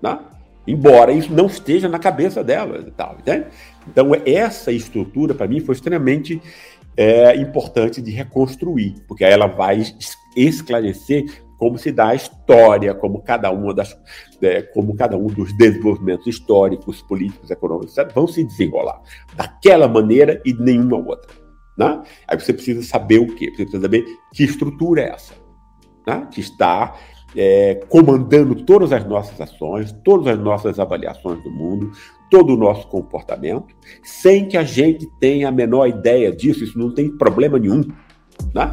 [0.00, 0.18] Né?
[0.66, 3.46] Embora isso não esteja na cabeça dela e tal, entende?
[3.88, 6.40] Então essa estrutura para mim foi extremamente
[6.96, 9.82] é, importante de reconstruir, porque ela vai
[10.36, 11.24] esclarecer
[11.58, 13.96] como se dá a história, como cada uma das,
[14.42, 19.00] é, como cada um dos desenvolvimentos históricos, políticos, econômicos etc., vão se desenrolar
[19.34, 21.32] daquela maneira e nenhuma outra.
[21.76, 22.02] Né?
[22.28, 23.46] Aí você precisa saber o quê?
[23.46, 25.34] Você precisa saber que estrutura é essa,
[26.06, 26.28] né?
[26.30, 26.94] que está
[27.36, 31.92] é, comandando todas as nossas ações, todas as nossas avaliações do mundo,
[32.30, 36.92] todo o nosso comportamento, sem que a gente tenha a menor ideia disso, isso não
[36.92, 37.82] tem problema nenhum.
[38.54, 38.72] Né?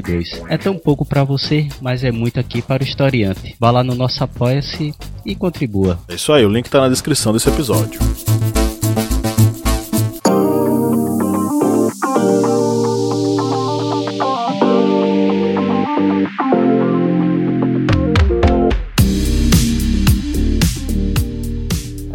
[0.01, 0.43] 2022.
[0.49, 3.55] É tão pouco para você, mas é muito aqui para o historiante.
[3.59, 4.93] Vá lá no nosso apoia-se
[5.25, 5.99] e contribua.
[6.07, 7.99] É isso aí, o link está na descrição desse episódio.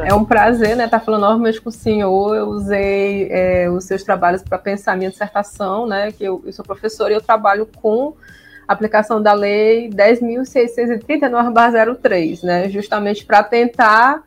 [0.05, 2.37] É um prazer, né, estar tá falando novamente com o senhor.
[2.37, 6.65] Eu usei é, os seus trabalhos para pensar minha dissertação, né, que eu, eu sou
[6.65, 8.15] professora e eu trabalho com
[8.67, 14.25] aplicação da lei 10.639-03, né, justamente para tentar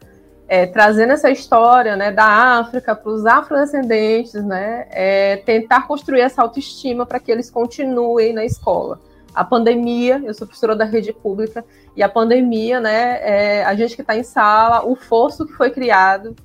[0.48, 6.42] é, trazendo essa história né, da África para os afrodescendentes, né, é, tentar construir essa
[6.42, 9.00] autoestima para que eles continuem na escola.
[9.34, 11.64] A pandemia, eu sou professora da rede pública,
[11.96, 15.70] e a pandemia, né, é, a gente que está em sala, o fosso que foi
[15.70, 16.36] criado,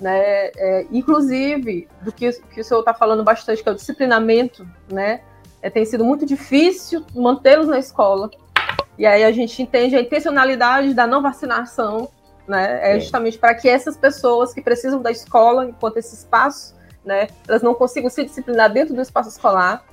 [0.00, 4.68] né, é, inclusive do que, que o senhor está falando bastante, que é o disciplinamento,
[4.90, 5.20] né,
[5.62, 8.30] é, tem sido muito difícil mantê-los na escola.
[8.98, 12.08] E aí a gente entende a intencionalidade da não vacinação,
[12.46, 12.78] né?
[12.82, 13.00] É, é.
[13.00, 17.74] justamente para que essas pessoas que precisam da escola, enquanto esse espaço, né, elas não
[17.74, 19.84] consigam se disciplinar dentro do espaço escolar.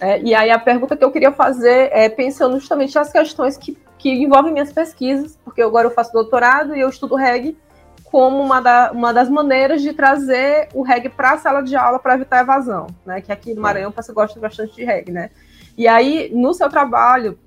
[0.00, 3.76] É, e aí a pergunta que eu queria fazer é pensando justamente as questões que,
[3.98, 7.56] que envolvem minhas pesquisas, porque agora eu faço doutorado e eu estudo reggae
[8.04, 11.98] como uma, da, uma das maneiras de trazer o reggae para a sala de aula
[11.98, 13.20] para evitar evasão, né?
[13.20, 15.30] Que aqui no Maranhão você gosta bastante de reggae, né?
[15.76, 17.38] E aí, no seu trabalho,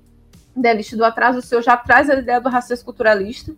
[0.54, 3.52] né, do Atraso, o senhor já traz a ideia do racismo culturalista,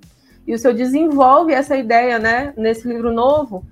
[0.47, 3.65] e o senhor desenvolve essa ideia, né, nesse livro novo,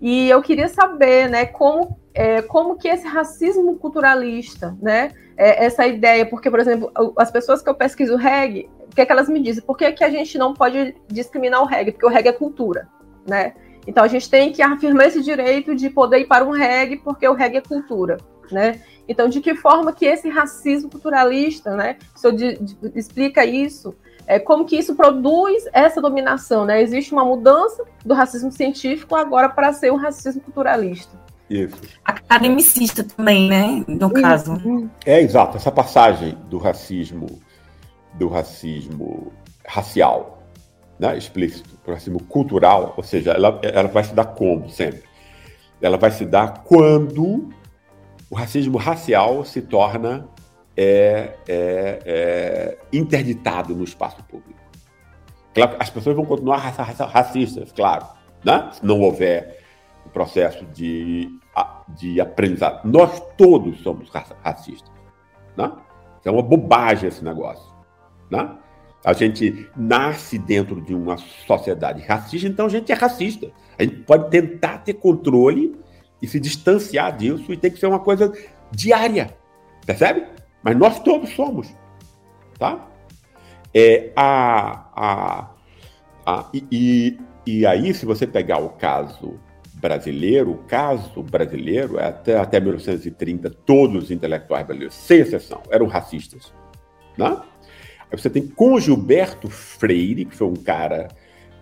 [0.00, 5.84] e eu queria saber, né, como, é, como que esse racismo culturalista, né, é, essa
[5.86, 9.28] ideia, porque, por exemplo, as pessoas que eu pesquiso reggae, o que, é que elas
[9.28, 9.64] me dizem?
[9.64, 11.90] Por que, que a gente não pode discriminar o reggae?
[11.90, 12.88] Porque o reggae é cultura,
[13.28, 13.54] né?
[13.86, 17.28] Então a gente tem que afirmar esse direito de poder ir para um reggae porque
[17.28, 18.16] o reggae é cultura,
[18.50, 18.80] né?
[19.08, 21.96] Então de que forma que esse racismo culturalista, né?
[22.14, 22.32] Se eu
[22.94, 23.94] explica isso,
[24.26, 26.80] é, como que isso produz essa dominação, né?
[26.80, 31.23] Existe uma mudança do racismo científico agora para ser um racismo culturalista.
[31.48, 31.76] Isso.
[32.04, 33.84] Academicista também, né?
[33.86, 34.58] No caso.
[35.04, 35.56] É exato.
[35.56, 37.40] Essa passagem do racismo
[38.14, 39.32] do racismo
[39.66, 40.34] racial
[40.98, 45.02] né, explícito, o racismo cultural, ou seja, ela, ela vai se dar como sempre?
[45.80, 47.48] Ela vai se dar quando
[48.30, 50.28] o racismo racial se torna
[50.76, 54.60] é, é, é, interditado no espaço público.
[55.52, 58.06] Claro, as pessoas vão continuar racistas, claro,
[58.44, 58.70] né?
[58.72, 59.63] se não houver
[60.14, 61.28] processo de,
[61.88, 62.88] de aprendizado.
[62.88, 64.08] Nós todos somos
[64.42, 64.90] racistas.
[65.56, 65.70] Né?
[66.24, 67.74] É uma bobagem esse negócio.
[68.30, 68.48] Né?
[69.04, 73.50] A gente nasce dentro de uma sociedade racista, então a gente é racista.
[73.78, 75.76] A gente pode tentar ter controle
[76.22, 78.32] e se distanciar disso, e tem que ser uma coisa
[78.70, 79.36] diária.
[79.84, 80.24] Percebe?
[80.62, 81.74] Mas nós todos somos.
[82.58, 82.88] Tá?
[83.74, 85.50] É, a, a,
[86.24, 89.38] a, e, e, e aí, se você pegar o caso
[89.74, 95.86] brasileiro, o caso brasileiro, é até, até 1930, todos os intelectuais brasileiros, sem exceção, eram
[95.86, 96.52] racistas.
[97.18, 97.36] Né?
[98.10, 101.08] Aí você tem com Gilberto Freire, que foi um cara,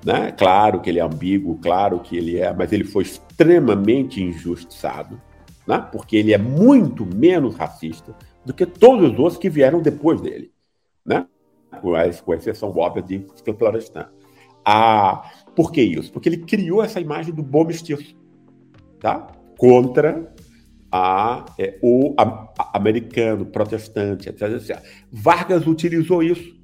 [0.05, 0.33] né?
[0.33, 5.21] claro que ele é ambíguo, claro que ele é, mas ele foi extremamente injustiçado,
[5.67, 5.85] né?
[5.91, 10.53] porque ele é muito menos racista do que todos os outros que vieram depois dele,
[11.05, 11.27] né?
[11.81, 11.93] com,
[12.25, 13.27] com exceção óbvia de
[13.59, 14.09] Florestan.
[14.65, 16.13] Ah, por que isso?
[16.13, 18.15] Porque ele criou essa imagem do bom mestiço,
[19.01, 19.29] tá?
[19.59, 20.33] Contra
[20.91, 22.23] a, é, o a,
[22.59, 24.83] a, americano, protestante, etc, etc.
[25.11, 26.55] Vargas utilizou isso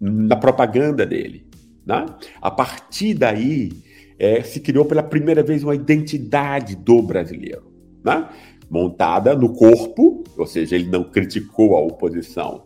[0.00, 1.46] na propaganda dele.
[1.84, 2.06] Né?
[2.40, 3.72] A partir daí,
[4.18, 7.72] é, se criou pela primeira vez uma identidade do brasileiro,
[8.04, 8.28] né?
[8.70, 12.64] montada no corpo, ou seja, ele não criticou a oposição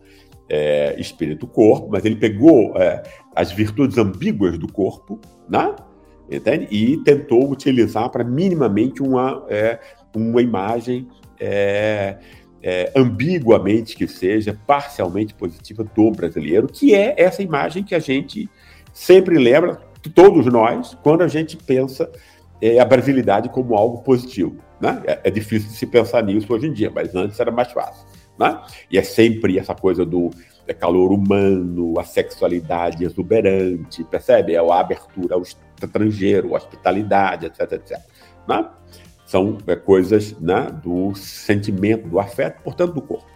[0.48, 3.02] é, espírito-corpo, mas ele pegou é,
[3.34, 5.74] as virtudes ambíguas do corpo, né?
[6.30, 6.68] Entende?
[6.70, 9.78] E tentou utilizar para minimamente uma, é,
[10.14, 11.08] uma imagem
[11.40, 12.18] é,
[12.62, 18.48] é, ambiguamente que seja, parcialmente positiva do brasileiro, que é essa imagem que a gente
[18.92, 19.80] sempre lembra,
[20.14, 22.10] todos nós, quando a gente pensa
[22.60, 24.56] é, a brasilidade como algo positivo.
[24.80, 25.02] Né?
[25.06, 28.06] É, difícil de se pensar nisso hoje em dia, mas antes era mais fácil.
[28.38, 28.60] Né?
[28.90, 30.30] E é sempre essa coisa do
[30.66, 34.54] é, calor humano, a sexualidade exuberante, percebe?
[34.54, 37.98] É a abertura ao estrangeiro, a hospitalidade, etc, etc.
[38.46, 38.68] Né?
[39.26, 43.26] São é, coisas né, do sentimento, do afeto, portanto, do corpo.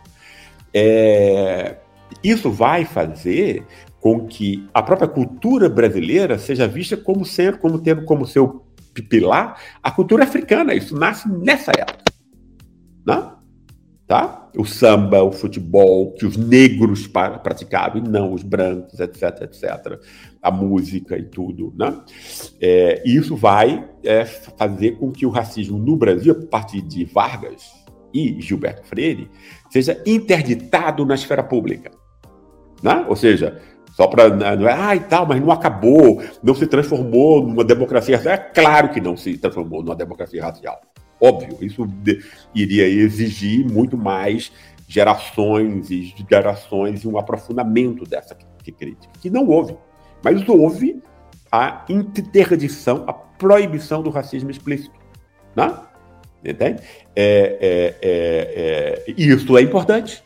[0.73, 1.77] É,
[2.23, 3.67] isso vai fazer
[4.01, 8.65] com que a própria cultura brasileira seja vista como ser, como tendo como seu
[9.09, 10.75] pilar a cultura africana.
[10.75, 12.05] Isso nasce nessa época.
[13.07, 13.32] Né?
[14.13, 14.51] Tá?
[14.59, 19.99] O samba, o futebol, que os negros praticavam e não os brancos, etc, etc.
[20.43, 21.99] A música e tudo, né?
[22.61, 27.73] É, isso vai é, fazer com que o racismo no Brasil, a partir de Vargas
[28.13, 29.31] e Gilberto Freire,
[29.71, 31.91] seja interditado na esfera pública,
[32.83, 33.07] né?
[33.09, 33.63] Ou seja,
[33.97, 37.65] só para né, não é, ah, e tal, mas não acabou, não se transformou numa
[37.65, 38.21] democracia.
[38.27, 40.79] É claro que não se transformou numa democracia racial.
[41.25, 41.89] Óbvio, isso
[42.53, 44.51] iria exigir muito mais
[44.89, 49.77] gerações e gerações e um aprofundamento dessa crítica, que não houve.
[50.21, 51.01] Mas houve
[51.51, 54.99] a interdição, a proibição do racismo explícito.
[55.55, 55.73] Né?
[56.45, 56.83] Entende?
[57.15, 60.25] É, é, é, é isso é importante.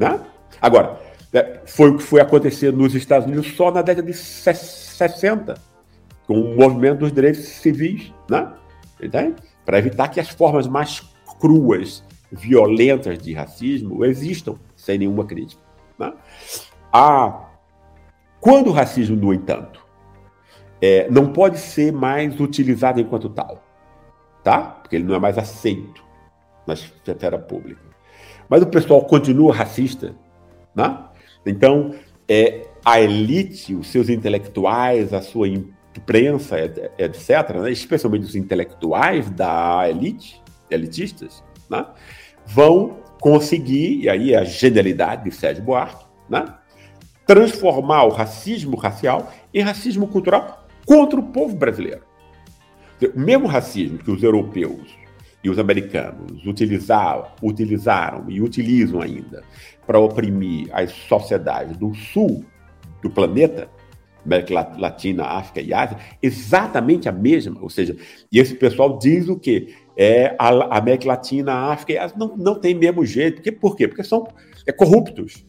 [0.00, 0.20] Né?
[0.60, 0.98] Agora,
[1.32, 5.54] é, foi o que foi acontecer nos Estados Unidos só na década de 60,
[6.26, 8.12] com o movimento dos direitos civis.
[8.28, 8.52] Né?
[9.00, 9.36] Entende?
[9.68, 11.06] Para evitar que as formas mais
[11.38, 12.02] cruas,
[12.32, 15.60] violentas de racismo existam sem nenhuma crítica.
[15.98, 16.10] Né?
[16.90, 17.50] Ah,
[18.40, 19.84] quando o racismo, no entanto,
[20.80, 23.62] é, não pode ser mais utilizado enquanto tal,
[24.42, 24.58] tá?
[24.58, 26.02] Porque ele não é mais aceito
[26.66, 27.82] na esfera pública.
[28.48, 30.16] Mas o pessoal continua racista,
[30.74, 30.98] né?
[31.44, 31.94] Então,
[32.26, 35.77] é, a elite, os seus intelectuais, a sua imprensa,
[36.98, 41.86] etc., né, especialmente os intelectuais da elite, elitistas, né,
[42.46, 46.54] vão conseguir, e aí é a genialidade de Sérgio Buarque, né,
[47.26, 52.02] transformar o racismo racial em racismo cultural contra o povo brasileiro.
[53.14, 54.88] O mesmo racismo que os europeus
[55.44, 59.44] e os americanos utilizaram, utilizaram e utilizam ainda
[59.86, 62.44] para oprimir as sociedades do sul
[63.02, 63.68] do planeta,
[64.28, 67.60] América Latina, África e Ásia, exatamente a mesma.
[67.60, 67.96] Ou seja,
[68.30, 69.74] e esse pessoal diz o quê?
[69.96, 73.42] É, a América Latina, a África e Ásia não, não tem mesmo jeito.
[73.54, 73.88] Por, quê?
[73.88, 74.28] Porque são
[74.66, 75.44] é, corruptos.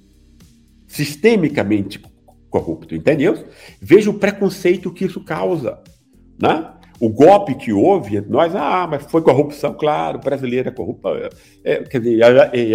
[0.88, 2.02] Sistemicamente
[2.50, 3.46] corruptos, entendeu?
[3.80, 5.80] Veja o preconceito que isso causa.
[6.42, 6.74] Né?
[7.00, 11.08] O golpe que houve, nós, ah, mas foi corrupção, claro, brasileiro é corrupto.
[11.64, 12.24] É, quer dizer,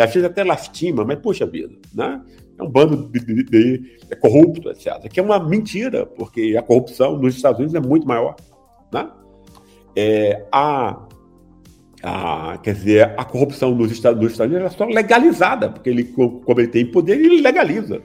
[0.00, 2.22] às vezes até lastima, mas puxa vida, né?
[2.58, 5.08] É um bando de, de, de é corrupto, etc.
[5.08, 8.36] Que é uma mentira, porque a corrupção nos Estados Unidos é muito maior,
[8.92, 9.10] né?
[9.96, 11.06] É, a,
[12.02, 16.04] a, quer dizer, a corrupção nos Estados, nos Estados Unidos é só legalizada, porque ele,
[16.04, 18.02] como ele tem poder, ele legaliza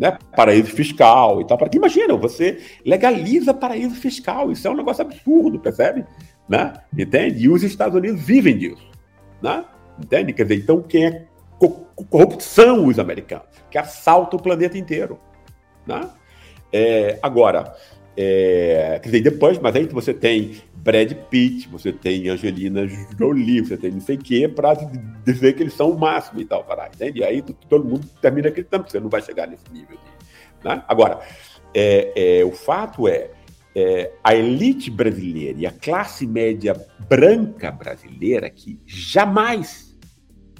[0.00, 1.58] né, paraíso fiscal e tal.
[1.58, 6.06] Para imagina, você legaliza paraíso fiscal, isso é um negócio absurdo, percebe?
[6.48, 6.72] Né?
[6.96, 7.44] Entende?
[7.44, 8.90] E os Estados Unidos vivem disso,
[9.42, 9.62] né?
[10.02, 10.32] Entende?
[10.32, 11.26] Quer dizer, então quem é
[11.68, 15.20] corrupto são os americanos, que assaltam o planeta inteiro,
[15.86, 16.08] né?
[16.72, 17.74] É, agora,
[18.16, 22.86] é, quer dizer, depois, mas aí você tem Brad Pitt, você tem Angelina
[23.18, 24.74] Jolie, você tem não sei o quê, para
[25.24, 27.20] dizer que eles são o máximo e tal, para entende?
[27.20, 29.96] E aí todo mundo termina acreditando que você não vai chegar nesse nível.
[29.98, 30.82] De, né?
[30.88, 31.20] Agora,
[31.74, 33.30] é, é, o fato é,
[33.74, 36.74] é, a elite brasileira e a classe média
[37.08, 39.98] branca brasileira, que jamais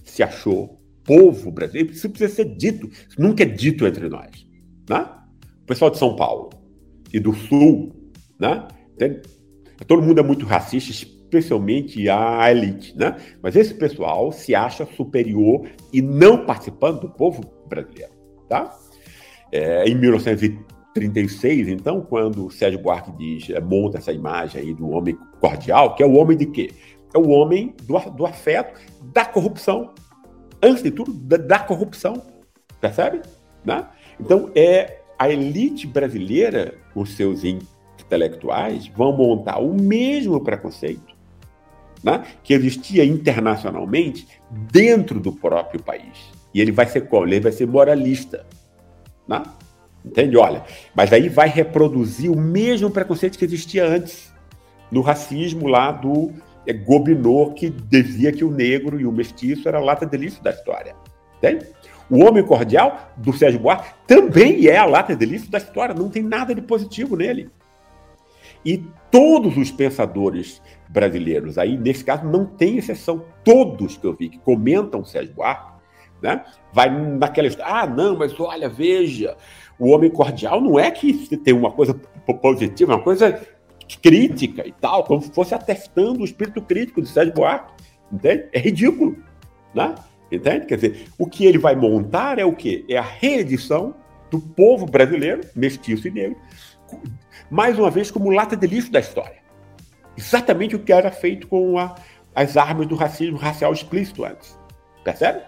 [0.04, 4.46] se achou povo brasileiro, isso precisa ser dito, isso nunca é dito entre nós.
[4.88, 5.08] Né?
[5.62, 6.50] O pessoal de São Paulo
[7.12, 7.92] e do Sul,
[8.38, 8.66] né?
[8.96, 9.20] Tem,
[9.86, 13.16] todo mundo é muito racista, especialmente a elite, né?
[13.42, 18.12] Mas esse pessoal se acha superior e não participando do povo brasileiro,
[18.48, 18.76] tá?
[19.52, 25.16] É, em 1936, então, quando Sérgio Buarque diz, é, monta essa imagem aí do homem
[25.40, 26.70] cordial, que é o homem de quê?
[27.14, 28.80] É o homem do, do afeto,
[29.12, 29.92] da corrupção.
[30.62, 32.22] Antes de tudo, da, da corrupção.
[32.80, 33.22] Percebe?
[33.64, 33.86] Né?
[34.18, 41.10] Então, é a elite brasileira, os seus intelectuais, vão montar o mesmo preconceito
[42.02, 46.30] né, que existia internacionalmente dentro do próprio país.
[46.52, 47.26] E ele vai ser como?
[47.26, 48.46] Ele vai ser moralista.
[49.28, 49.42] Né?
[50.04, 50.36] Entende?
[50.36, 54.32] Olha, mas aí vai reproduzir o mesmo preconceito que existia antes,
[54.90, 56.32] no racismo lá do
[56.70, 60.42] é, Gobineau, que dizia que o negro e o mestiço era a lata de lixo
[60.42, 60.94] da história.
[61.38, 61.66] Entende?
[62.08, 66.08] O Homem Cordial, do Sérgio Buarque, também é a lata de lixo da história, não
[66.08, 67.50] tem nada de positivo nele.
[68.64, 74.28] E todos os pensadores brasileiros, aí nesse caso não tem exceção, todos que eu vi
[74.28, 75.70] que comentam Sérgio Buarque,
[76.20, 79.36] né, vai naquela história, ah, não, mas olha, veja,
[79.78, 81.94] o Homem Cordial não é que tem uma coisa
[82.42, 83.40] positiva, é uma coisa
[83.98, 87.72] crítica e tal, como se fosse atestando o espírito crítico do Sérgio Buarque,
[88.12, 88.48] entende?
[88.52, 89.16] É ridículo,
[89.74, 89.94] né?
[90.30, 90.66] Entende?
[90.66, 92.84] Quer dizer, o que ele vai montar é o quê?
[92.88, 93.94] É a reedição
[94.30, 96.36] do povo brasileiro, mestiço e negro,
[97.50, 99.40] mais uma vez como lata de lixo da história.
[100.16, 101.96] Exatamente o que era feito com a,
[102.34, 104.56] as armas do racismo racial explícito antes.
[105.02, 105.42] Percebe?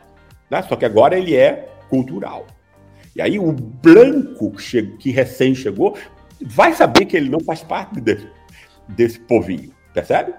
[0.50, 0.62] Né?
[0.62, 2.46] Só que agora ele é cultural.
[3.14, 5.96] E aí o branco que, que recém chegou
[6.40, 8.26] vai saber que ele não faz parte desse,
[8.96, 9.72] desse povinho.
[9.92, 10.34] Percebe?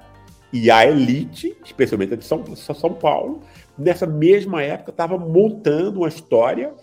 [0.52, 3.42] E a elite, especialmente a de São, São Paulo,
[3.78, 6.74] nessa mesma época estava montando uma história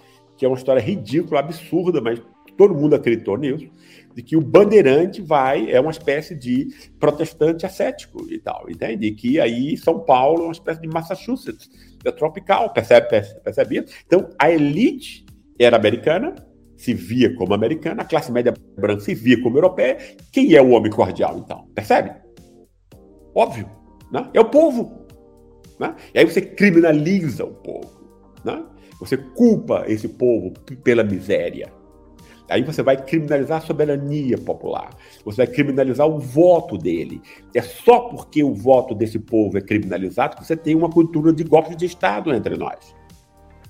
[0.40, 2.18] que é uma história ridícula, absurda, mas
[2.56, 3.70] todo mundo acreditou nisso,
[4.14, 6.68] de que o bandeirante vai, é uma espécie de
[6.98, 9.06] protestante ascético e tal, entende?
[9.06, 11.70] E que aí São Paulo é uma espécie de Massachusetts,
[12.02, 13.08] é tropical, percebe,
[13.44, 13.84] percebe?
[14.06, 15.26] Então, a elite
[15.58, 16.34] era americana,
[16.80, 19.98] se via como americana, a classe média branca se via como europeia.
[20.32, 21.66] Quem é o homem cordial, então?
[21.74, 22.10] Percebe?
[23.34, 23.68] Óbvio,
[24.10, 24.30] né?
[24.32, 25.06] É o povo.
[25.78, 25.94] Né?
[26.14, 27.90] E aí você criminaliza o povo.
[28.42, 28.64] Né?
[28.98, 31.70] Você culpa esse povo pela miséria.
[32.48, 34.90] Aí você vai criminalizar a soberania popular.
[35.24, 37.20] Você vai criminalizar o voto dele.
[37.54, 41.44] É só porque o voto desse povo é criminalizado que você tem uma cultura de
[41.44, 42.94] golpe de Estado entre nós.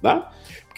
[0.00, 0.24] Né?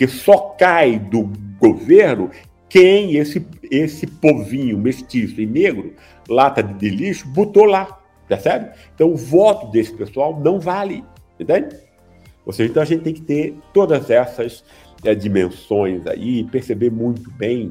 [0.06, 2.30] Só cai do governo
[2.68, 5.94] quem esse, esse povinho mestiço e negro,
[6.28, 8.00] lata de lixo, botou lá.
[8.26, 8.70] Percebe?
[8.94, 11.04] Então o voto desse pessoal não vale.
[11.38, 11.76] Entende?
[12.46, 14.64] Ou seja, então a gente tem que ter todas essas
[15.04, 17.68] é, dimensões aí e perceber muito bem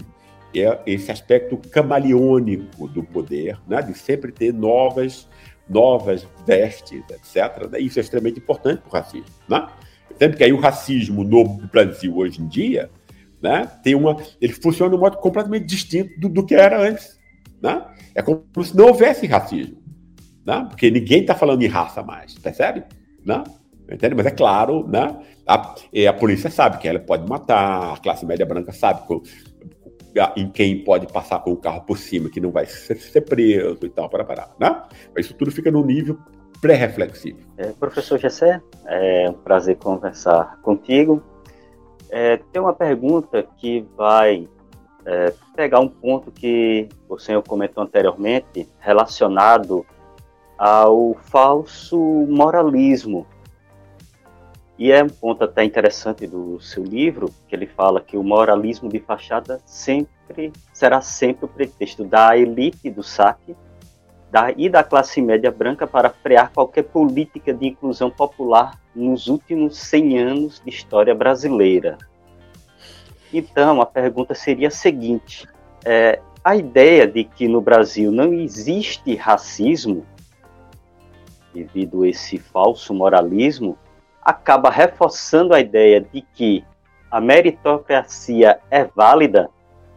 [0.55, 3.81] é, esse aspecto camaleônico do poder, né?
[3.81, 5.27] de sempre ter novas,
[5.67, 7.69] novas vestes, etc.
[7.71, 7.79] Né?
[7.79, 9.25] Isso é extremamente importante para o racismo.
[9.49, 9.67] Né?
[10.21, 12.91] Sempre que aí o racismo no Brasil hoje em dia
[13.41, 17.19] né, tem uma, ele funciona de um modo completamente distinto do, do que era antes.
[17.59, 17.83] Né?
[18.13, 19.81] É como se não houvesse racismo.
[20.45, 20.63] Né?
[20.69, 22.83] Porque ninguém está falando em raça mais, percebe?
[23.25, 23.43] Né?
[23.91, 24.13] Entende?
[24.13, 25.17] Mas é claro, né?
[25.47, 25.73] A,
[26.07, 29.19] a polícia sabe que ela pode matar, a classe média branca sabe que,
[30.37, 33.79] em quem pode passar com o carro por cima, que não vai ser, ser preso
[33.81, 34.83] e tal, para parar, né?
[35.15, 36.19] Mas isso tudo fica no nível
[36.61, 37.39] pré-reflexivo.
[37.57, 41.21] É, professor Gessé, é um prazer conversar contigo.
[42.09, 44.47] É, tem uma pergunta que vai
[45.05, 49.85] é, pegar um ponto que o senhor comentou anteriormente, relacionado
[50.57, 51.97] ao falso
[52.29, 53.25] moralismo.
[54.77, 58.89] E é um ponto até interessante do seu livro, que ele fala que o moralismo
[58.89, 63.55] de fachada sempre será sempre o pretexto da elite do saque
[64.31, 69.77] da, e da classe média branca para frear qualquer política de inclusão popular nos últimos
[69.77, 71.97] 100 anos de história brasileira.
[73.33, 75.47] Então, a pergunta seria a seguinte:
[75.85, 80.05] é, a ideia de que no Brasil não existe racismo,
[81.53, 83.77] devido a esse falso moralismo,
[84.21, 86.63] acaba reforçando a ideia de que
[87.09, 89.49] a meritocracia é válida,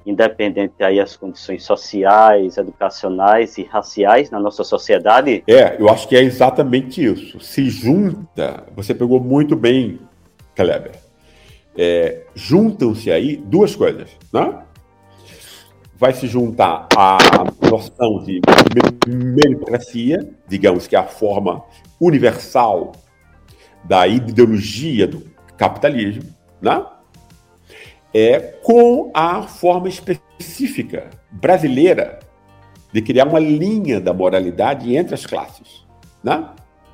[0.07, 5.43] independente aí as condições sociais, educacionais e raciais na nossa sociedade?
[5.47, 7.41] É, eu acho que é exatamente isso.
[7.41, 9.99] Se junta, você pegou muito bem,
[10.55, 10.93] Kleber.
[11.77, 14.65] É, juntam-se aí duas coisas, né?
[15.97, 17.19] vai se juntar a
[17.71, 18.41] noção de
[19.07, 21.65] meritocracia, digamos que é a forma
[22.01, 22.93] universal
[23.85, 25.23] da ideologia do
[25.57, 26.25] capitalismo,
[26.61, 26.85] né?
[28.15, 32.21] É, com a forma específica brasileira
[32.93, 35.85] de criar uma linha da moralidade entre as classes.
[36.23, 36.49] Né?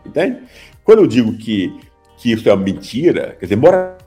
[0.05, 0.39] Entende?
[0.83, 1.79] Quando eu digo que,
[2.17, 4.01] que isso é uma mentira, quer dizer, moral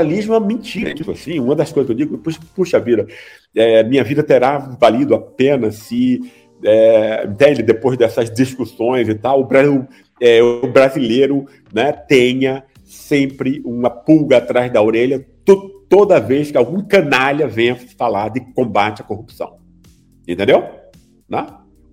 [0.00, 0.94] jornalismo é uma mentira.
[0.94, 2.22] Tipo assim, uma das coisas que eu digo,
[2.54, 3.06] puxa, vida,
[3.54, 6.20] é, minha vida terá valido a pena se,
[6.64, 9.48] é, entende, depois dessas discussões e tal, o,
[10.20, 15.24] é, o brasileiro né, tenha sempre uma pulga atrás da orelha
[15.54, 19.58] to, toda vez que algum canalha venha falar de combate à corrupção.
[20.26, 20.64] Entendeu?
[21.28, 21.46] Né?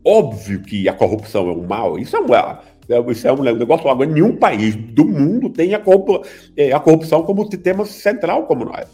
[0.06, 3.90] Óbvio que a corrupção é um mal, isso é uma é, isso é um negócio.
[3.90, 6.22] Agora, nenhum país do mundo tem a, corrupção,
[6.56, 8.88] é, a como tema central como nós.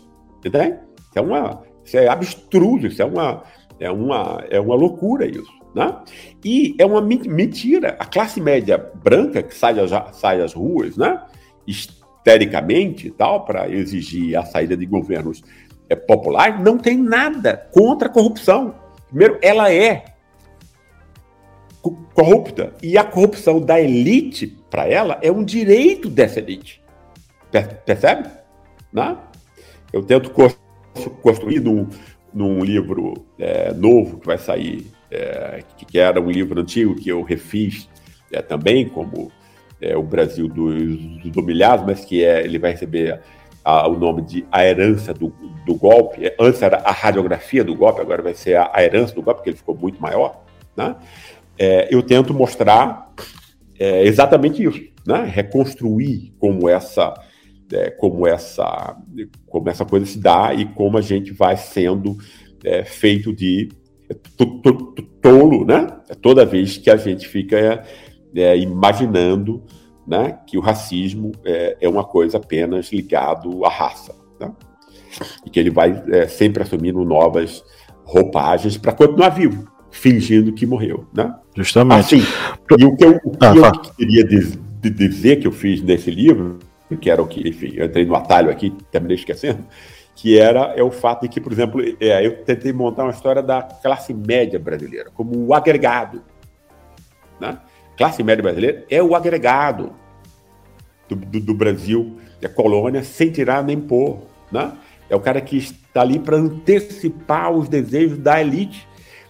[0.43, 0.79] Entende?
[0.97, 3.43] Isso é, uma, isso é abstruso, isso é uma,
[3.79, 5.51] é uma, é uma loucura isso.
[5.75, 5.95] Né?
[6.43, 7.95] E é uma mentira.
[7.99, 9.75] A classe média branca que sai,
[10.13, 11.21] sai às ruas, né?
[12.23, 15.43] Histericamente tal, para exigir a saída de governos
[15.89, 18.75] é, populares, não tem nada contra a corrupção.
[19.09, 20.05] Primeiro, ela é
[22.13, 22.73] corrupta.
[22.81, 26.81] E a corrupção da elite, para ela, é um direito dessa elite.
[27.85, 28.29] Percebe?
[28.91, 29.17] Né?
[29.91, 30.31] Eu tento
[31.21, 31.87] construir num,
[32.33, 37.09] num livro é, novo que vai sair, é, que, que, era um livro antigo que
[37.09, 37.89] eu refiz
[38.31, 39.31] é, também, como
[39.83, 43.19] é, o Brasil dos, dos Humilhados, mas que é, ele vai receber
[43.63, 45.33] a, o nome de A Herança do,
[45.65, 46.25] do Golpe.
[46.25, 49.39] É, antes era a radiografia do golpe, agora vai ser a, a herança do golpe,
[49.39, 50.43] porque ele ficou muito maior.
[50.75, 50.95] Né?
[51.57, 53.13] é, eu tento mostrar
[53.79, 55.23] é, exatamente isso, né?
[55.25, 57.13] reconstruir como essa,
[57.71, 58.97] é, como, essa,
[59.47, 62.17] como essa coisa se dá e como a gente vai sendo
[62.63, 63.69] é, feito de
[65.21, 65.87] tolo, né?
[66.21, 67.83] toda vez que a gente fica
[68.35, 69.63] é, imaginando
[70.05, 74.15] né, que o racismo é, é, uma coisa apenas ligado à raça.
[74.39, 74.51] Né?
[75.45, 77.63] E que ele vai sempre assumindo novas
[78.03, 81.35] roupagens para continuar vivo fingindo que morreu, né?
[81.55, 82.15] Justamente.
[82.15, 82.25] Assim,
[82.77, 86.09] e o que eu, o que ah, eu queria diz, dizer que eu fiz nesse
[86.09, 86.57] livro,
[86.99, 89.63] que era o que, enfim, eu entrei no atalho aqui, terminei esquecendo,
[90.15, 93.41] que era é o fato de que, por exemplo, é, eu tentei montar uma história
[93.41, 96.23] da classe média brasileira, como o agregado.
[97.39, 97.57] Né?
[97.97, 99.93] Classe média brasileira é o agregado
[101.07, 104.19] do, do, do Brasil, é colônia, sem tirar nem pôr.
[104.51, 104.71] Né?
[105.09, 108.87] É o cara que está ali para antecipar os desejos da elite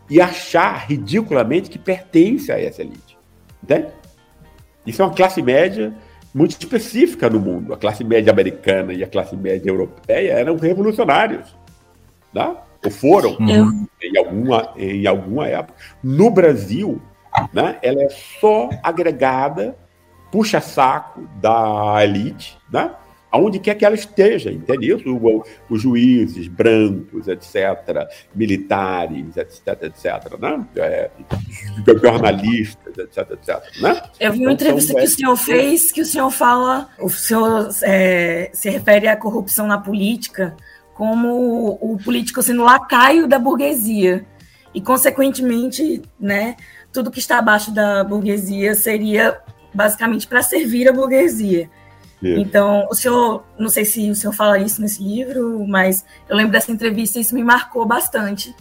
[0.09, 3.18] e achar ridiculamente que pertence a essa elite.
[3.61, 3.88] Entende?
[4.86, 5.93] Isso é uma classe média
[6.34, 7.74] muito específica no mundo.
[7.74, 11.55] A classe média americana e a classe média europeia eram revolucionários.
[12.34, 12.64] Tá?
[12.84, 13.88] Ou foram uhum.
[14.01, 15.80] em, alguma, em alguma época.
[16.03, 17.01] No Brasil,
[17.54, 19.78] né, ela é só agregada,
[20.32, 22.92] puxa-saco da elite, né?
[23.34, 25.44] aonde quer que ela esteja, entende isso?
[25.68, 30.64] Os juízes brancos, etc., militares, etc., etc., né?
[30.76, 31.10] É,
[32.00, 34.04] jornalistas, etc., etc., né?
[34.20, 37.70] Eu vi uma então, entrevista que o senhor fez, que o senhor fala, o senhor
[37.82, 40.56] é, se refere à corrupção na política
[40.94, 44.28] como o político sendo lacaio da burguesia,
[44.76, 46.56] e, consequentemente, né,
[46.94, 49.41] tudo que está abaixo da burguesia seria
[49.74, 51.70] basicamente para servir a burguesia.
[52.24, 56.54] Então, o senhor, não sei se o senhor fala isso nesse livro, mas eu lembro
[56.54, 58.56] dessa entrevista e isso me marcou bastante.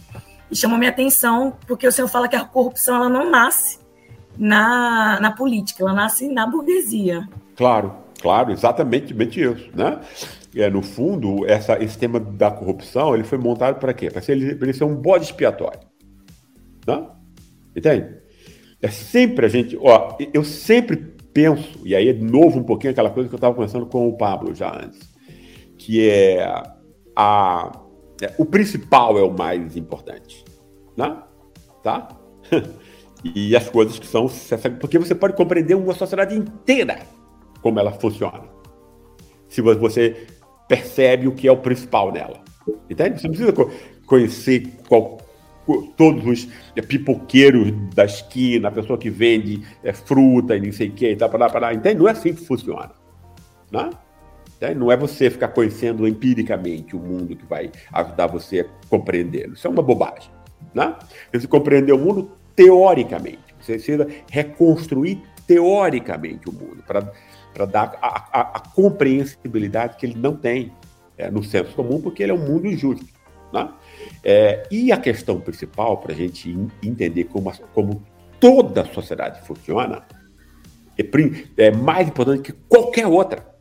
[0.51, 3.79] E chamou minha atenção, porque o senhor fala que a corrupção ela não nasce
[4.37, 7.27] na, na política, ela nasce na burguesia.
[7.55, 9.69] Claro, claro, exatamente isso.
[9.73, 9.99] Né?
[10.55, 14.11] É, no fundo, essa, esse tema da corrupção ele foi montado para quê?
[14.11, 15.79] Para ele, ele ser um bode expiatório.
[16.85, 17.07] Né?
[17.75, 18.22] Entende?
[18.83, 20.97] É sempre a gente, ó, eu sempre
[21.33, 24.09] penso, e aí é de novo um pouquinho aquela coisa que eu estava conversando com
[24.09, 24.99] o Pablo já antes,
[25.77, 26.43] que é
[27.15, 27.71] a,
[28.21, 30.43] é, o principal é o mais importante,
[30.97, 31.17] né?
[31.81, 32.09] Tá?
[33.23, 34.27] e as coisas que são
[34.81, 36.99] porque você pode compreender uma sociedade inteira
[37.61, 38.43] como ela funciona.
[39.47, 40.27] Se você
[40.67, 42.41] percebe o que é o principal nela.
[42.89, 43.21] Entende?
[43.21, 43.53] Você não precisa
[44.05, 45.17] conhecer qual,
[45.95, 50.89] todos os é, pipoqueiros da esquina, a pessoa que vende é, fruta e não sei
[50.89, 51.99] o que, tá, para lá, entende?
[51.99, 52.91] Não é assim que funciona.
[53.71, 53.89] Né?
[54.75, 59.49] Não é você ficar conhecendo empiricamente o mundo que vai ajudar você a compreender.
[59.49, 60.31] Isso é uma bobagem.
[60.73, 60.95] Né?
[61.33, 63.39] Você compreender o mundo teoricamente.
[63.59, 70.35] Você precisa reconstruir teoricamente o mundo para dar a, a, a, compreensibilidade que ele não
[70.35, 70.71] tem
[71.17, 73.05] é, no senso comum, porque ele é um mundo injusto.
[73.51, 73.69] Né?
[74.23, 78.03] É, e a questão principal para a gente entender como, como
[78.39, 80.03] toda a sociedade funciona
[80.97, 83.53] é, é mais importante que qualquer outra.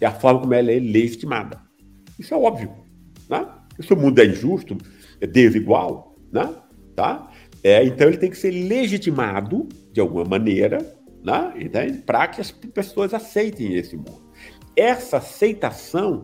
[0.00, 1.60] É a forma como ela é legitimada.
[2.18, 2.72] Isso é óbvio.
[3.28, 3.46] Né?
[3.80, 4.76] Se o mundo é injusto,
[5.20, 6.54] é desigual, né?
[6.96, 7.30] tá?
[7.62, 10.78] É, então ele tem que ser legitimado de alguma maneira
[11.22, 11.52] né?
[12.06, 14.30] para que as pessoas aceitem esse mundo.
[14.74, 16.22] Essa aceitação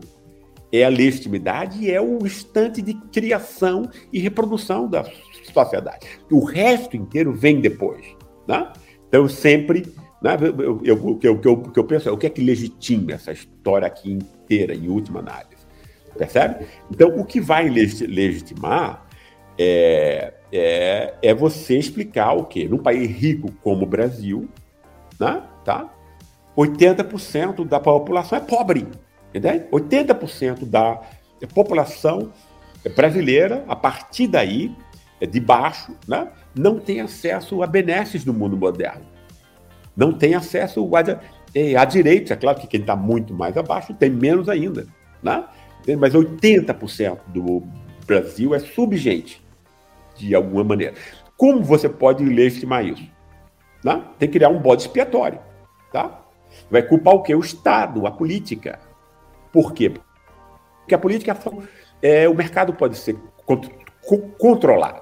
[0.79, 5.05] é a legitimidade e é o instante de criação e reprodução da
[5.53, 6.07] sociedade.
[6.31, 8.05] O resto inteiro vem depois.
[8.47, 8.71] Né?
[9.07, 9.85] Então, sempre.
[10.21, 11.39] Né, eu, eu, o, que eu,
[11.75, 15.57] eu penso é o que é que legitima essa história aqui inteira, em última análise.
[16.17, 16.65] Percebe?
[16.89, 19.05] Então, o que vai legitimar
[19.57, 22.67] é, é, é você explicar o quê?
[22.67, 24.49] Num país rico como o Brasil,
[25.19, 25.93] né, tá?
[26.57, 28.87] 80% da população é pobre.
[29.37, 29.65] Entende?
[29.71, 31.01] 80% da
[31.53, 32.31] população
[32.95, 34.75] brasileira, a partir daí,
[35.21, 39.05] de baixo, né, não tem acesso a benesses do mundo moderno.
[39.95, 40.89] Não tem acesso
[41.53, 42.31] é, a direitos.
[42.31, 44.87] É claro que quem está muito mais abaixo tem menos ainda.
[45.21, 45.43] Né?
[45.99, 47.63] Mas 80% do
[48.05, 49.43] Brasil é subgente,
[50.15, 50.93] de alguma maneira.
[51.35, 53.07] Como você pode legitimar isso?
[53.83, 54.03] Né?
[54.17, 55.39] Tem que criar um bode expiatório.
[55.91, 56.21] Tá?
[56.69, 57.33] Vai culpar o quê?
[57.35, 58.79] O Estado, a política.
[59.57, 59.91] Por quê?
[60.81, 61.35] Porque a política,
[61.99, 63.17] é, o mercado pode ser
[64.37, 65.01] controlado.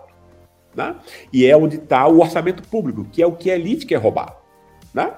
[0.73, 0.95] Né?
[1.33, 4.33] E é onde está o orçamento público, que é o que a elite quer roubar.
[4.93, 5.11] Né?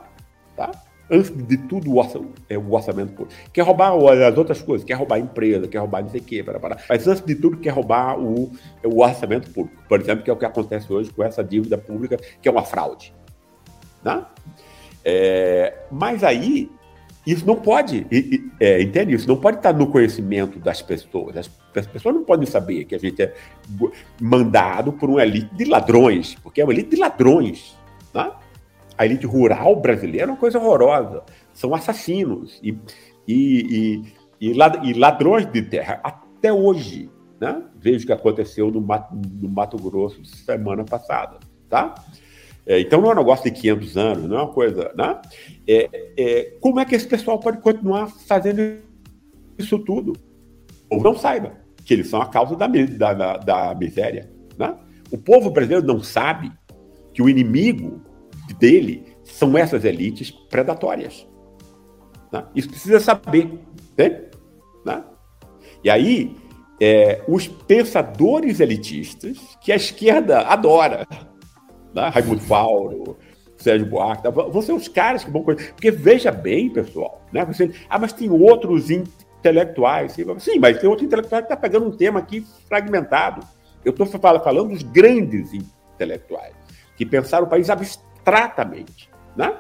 [0.55, 0.71] Tá?
[1.07, 3.39] Antes de tudo, o orçamento, é o orçamento público.
[3.53, 3.93] Quer roubar
[4.27, 6.43] as outras coisas, quer roubar a empresa, quer roubar não sei o quê,
[6.89, 8.51] mas antes de tudo, quer roubar o,
[8.83, 9.83] o orçamento público.
[9.87, 12.63] Por exemplo, que é o que acontece hoje com essa dívida pública, que é uma
[12.63, 13.13] fraude.
[14.03, 14.25] Né?
[15.05, 16.71] É, mas aí
[17.27, 18.07] isso não pode,
[18.57, 19.13] é, entende?
[19.13, 21.35] Isso não pode estar no conhecimento das pessoas.
[21.35, 23.35] As, as, pessoas não podem saber que a gente é
[24.21, 27.77] mandado por uma elite de ladrões, porque é uma elite de ladrões.
[28.13, 28.31] Né?
[28.97, 31.21] A elite rural brasileira é uma coisa horrorosa.
[31.53, 32.77] São assassinos e,
[33.27, 34.01] e,
[34.39, 34.53] e,
[34.89, 37.09] e ladrões de terra até hoje.
[37.41, 37.61] Né?
[37.75, 41.39] Veja o que aconteceu no Mato, no Mato Grosso semana passada.
[41.69, 41.93] Tá?
[42.67, 44.91] É, então não é um negócio de 500 anos, não é uma coisa.
[44.95, 45.21] Né?
[45.65, 48.79] É, é, como é que esse pessoal pode continuar fazendo
[49.57, 50.13] isso tudo?
[50.89, 51.53] Ou não saiba
[51.85, 54.29] que eles são a causa da, da, da miséria.
[54.57, 54.75] Né?
[55.09, 56.51] O povo brasileiro não sabe
[57.13, 58.01] que o inimigo
[58.59, 61.25] dele são essas elites predatórias.
[62.31, 62.43] Né?
[62.53, 63.49] Isso precisa saber.
[63.97, 64.23] Né?
[64.85, 65.03] né?
[65.81, 66.35] E aí,
[66.81, 71.07] é, os pensadores elitistas, que a esquerda adora,
[71.97, 72.09] né?
[72.09, 73.17] Raimundo Fauro,
[73.57, 74.29] Sérgio Buarque, tá?
[74.29, 75.73] vão ser os caras que vão conhecer.
[75.73, 77.43] Porque veja bem, pessoal, né?
[77.45, 80.13] Você, ah, mas tem outros intelectuais.
[80.39, 83.45] Sim, mas tem outro intelectual que está pegando um tema aqui fragmentado.
[83.83, 86.53] Eu estou falando dos grandes intelectuais,
[86.95, 89.55] que pensaram o país abstratamente, né?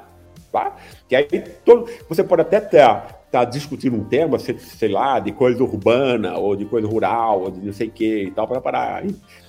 [0.51, 0.75] Tá?
[1.07, 1.25] Que aí
[1.65, 6.37] todo, você pode até estar tá discutindo um tema, sei, sei, lá, de coisa urbana,
[6.37, 9.03] ou de coisa rural, ou de não sei o que e tal, para parar.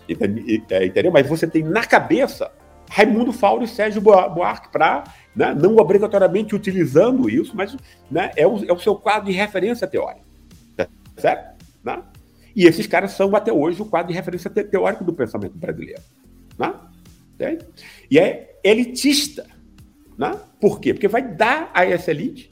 [0.08, 1.12] Entendeu?
[1.12, 2.50] Mas você tem na cabeça
[2.90, 7.76] Raimundo Fauro e Sérgio Buarque para, né, não obrigatoriamente utilizando isso, mas
[8.10, 10.26] né, é, o, é o seu quadro de referência teórica.
[10.76, 11.64] Tá certo?
[11.84, 12.02] Né?
[12.56, 16.02] E esses caras são até hoje o quadro de referência teórico do pensamento brasileiro.
[16.58, 17.58] Né?
[18.10, 19.46] E é elitista.
[20.16, 20.36] Né?
[20.60, 20.92] Por quê?
[20.92, 22.48] Porque vai dar a essa elite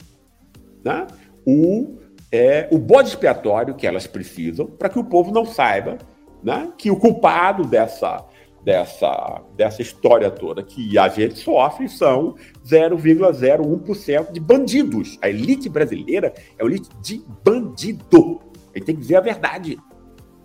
[0.83, 1.05] né,
[1.45, 1.97] o,
[2.31, 5.97] é, o bode expiatório que elas precisam para que o povo não saiba
[6.43, 8.23] né, que o culpado dessa
[8.67, 15.17] dessa, dessa história toda que a gente sofre são 0,01% de bandidos.
[15.21, 18.41] A elite brasileira é elite de bandido.
[18.75, 19.79] Gente tem que dizer a verdade.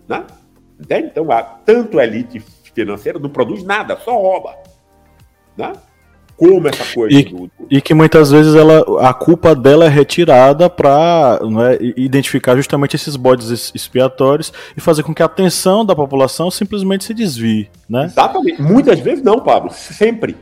[0.07, 0.25] Né?
[0.79, 1.07] Entende?
[1.07, 2.39] Então, a, tanto a elite
[2.73, 4.55] financeira não produz nada, só rouba.
[5.57, 5.73] Né?
[6.37, 10.69] Como essa coisa E- do, E que muitas vezes ela, a culpa dela é retirada
[10.69, 11.39] para
[11.95, 17.03] identificar justamente esses bodes ex- expiatórios e fazer com que a atenção da população simplesmente
[17.03, 18.05] se desvie, né?
[18.05, 18.61] Exatamente.
[18.61, 19.71] Muitas vezes não, Pablo.
[19.71, 20.35] Sempre.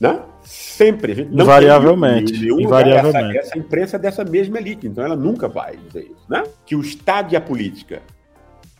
[0.00, 0.18] Né?
[0.44, 1.28] Sempre.
[1.30, 2.32] Invariavelmente.
[2.32, 3.38] nenhum Invariavelmente.
[3.38, 4.86] Essa, essa imprensa é dessa mesma elite.
[4.86, 6.24] Então ela nunca vai dizer isso.
[6.28, 6.42] Né?
[6.66, 8.02] Que o Estado e a política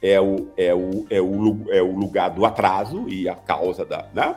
[0.03, 4.07] é o, é o, é o, é o lugar do atraso e a causa da.
[4.12, 4.34] Né?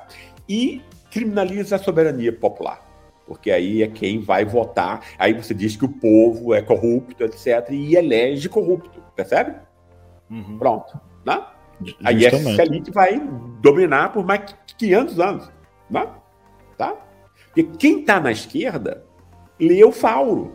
[0.48, 0.82] E
[1.16, 2.86] criminaliza a soberania popular.
[3.26, 5.00] Porque aí é quem vai votar.
[5.18, 7.70] Aí você diz que o povo é corrupto, etc.
[7.72, 9.02] E elege corrupto.
[9.16, 9.56] Percebe?
[10.60, 11.00] Pronto.
[11.26, 11.42] Né?
[12.04, 13.20] Aí essa elite vai
[13.62, 15.52] dominar por mais que 500 anos.
[15.90, 16.06] Né?
[16.78, 16.96] Tá?
[17.46, 19.04] Porque quem está na esquerda
[19.60, 20.52] lê o Fauro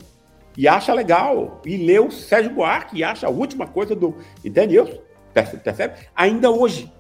[0.56, 1.61] e acha legal.
[1.64, 4.14] E lê o Sérgio Buarque e acha a última coisa do.
[4.44, 5.02] Entendeu?
[5.32, 5.94] Perce- Percebe?
[6.14, 6.92] Ainda hoje.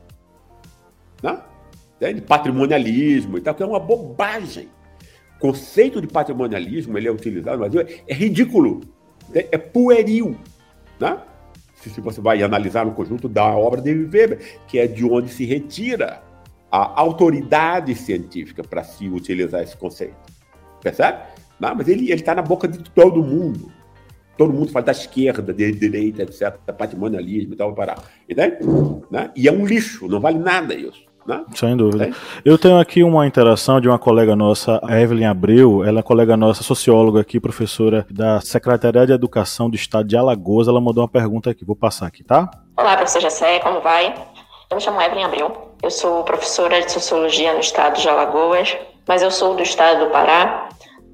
[2.00, 2.10] Né?
[2.10, 2.22] Entende?
[2.22, 4.68] Patrimonialismo e tal, que é uma bobagem.
[5.36, 8.80] O conceito de patrimonialismo ele é utilizado no Brasil, é ridículo.
[9.34, 10.36] É, é pueril.
[10.98, 11.18] Né?
[11.88, 15.44] se, você vai analisar no conjunto da obra de Weber, que é de onde se
[15.44, 16.22] retira
[16.70, 20.16] a autoridade científica para se utilizar esse conceito.
[20.82, 21.18] Percebe?
[21.58, 23.72] Não, mas ele está na boca de todo mundo.
[24.36, 27.96] Todo mundo fala da esquerda, de direita, etc., patrimonialismo e tal, para.
[28.28, 28.58] Entende?
[29.10, 29.30] Né?
[29.36, 31.09] E é um lixo, não vale nada isso.
[31.38, 31.44] Né?
[31.54, 32.04] Sem dúvida.
[32.04, 32.14] Tem?
[32.44, 35.84] Eu tenho aqui uma interação de uma colega nossa, a Evelyn Abreu.
[35.84, 40.68] Ela é colega nossa, socióloga aqui, professora da Secretaria de Educação do Estado de Alagoas.
[40.68, 42.50] Ela mandou uma pergunta aqui, vou passar aqui, tá?
[42.76, 44.14] Olá, professor Jessé, como vai?
[44.70, 48.76] Eu me chamo Evelyn Abreu, eu sou professora de Sociologia no estado de Alagoas,
[49.06, 50.68] mas eu sou do estado do Pará,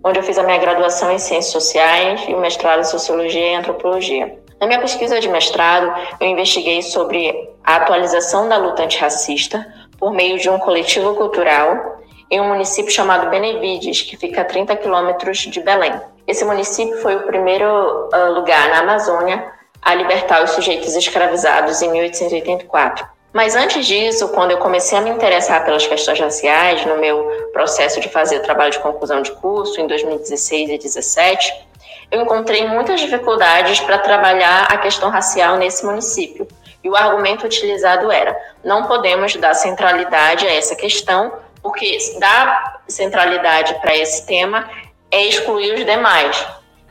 [0.04, 3.54] onde eu fiz a minha graduação em Ciências Sociais e o mestrado em Sociologia e
[3.54, 4.38] Antropologia.
[4.60, 9.66] Na minha pesquisa de mestrado, eu investiguei sobre a atualização da luta antirracista
[9.98, 14.76] por meio de um coletivo cultural em um município chamado Benevides, que fica a 30
[14.76, 15.92] quilômetros de Belém.
[16.26, 21.90] Esse município foi o primeiro ah, lugar na Amazônia a libertar os sujeitos escravizados em
[21.92, 23.06] 1884.
[23.32, 28.00] Mas antes disso, quando eu comecei a me interessar pelas questões raciais, no meu processo
[28.00, 31.66] de fazer trabalho de conclusão de curso em 2016 e 2017,
[32.10, 36.48] eu encontrei muitas dificuldades para trabalhar a questão racial nesse município.
[36.86, 43.74] E o argumento utilizado era: não podemos dar centralidade a essa questão, porque dar centralidade
[43.80, 44.70] para esse tema
[45.10, 46.46] é excluir os demais.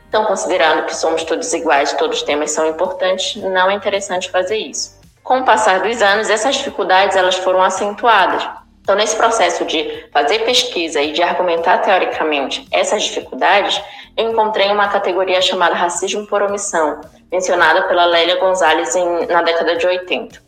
[0.06, 4.58] Então, considerando que somos todos iguais, todos os temas são importantes, não é interessante fazer
[4.58, 5.00] isso.
[5.24, 8.46] Com o passar dos anos, essas dificuldades elas foram acentuadas.
[8.82, 13.80] Então, nesse processo de fazer pesquisa e de argumentar teoricamente essas dificuldades,
[14.16, 17.00] eu encontrei uma categoria chamada racismo por omissão,
[17.30, 20.40] mencionada pela Lélia Gonzalez em, na década de 80.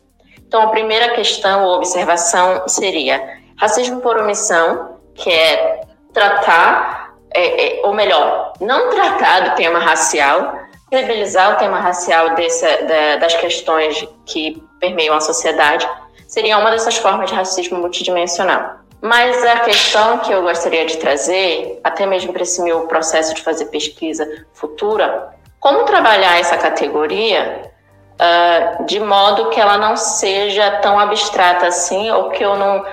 [0.46, 7.86] Então, a primeira questão ou observação seria racismo por omissão, que é tratar, é, é,
[7.86, 10.54] ou melhor, não tratar do tema racial,
[10.90, 15.86] visibilizar o tema racial dessa, da, das questões que permeiam a sociedade,
[16.26, 18.78] seria uma dessas formas de racismo multidimensional.
[19.00, 23.42] Mas a questão que eu gostaria de trazer, até mesmo para esse meu processo de
[23.42, 25.30] fazer pesquisa futura,
[25.60, 27.70] como trabalhar essa categoria
[28.14, 32.84] uh, de modo que ela não seja tão abstrata assim, ou que eu não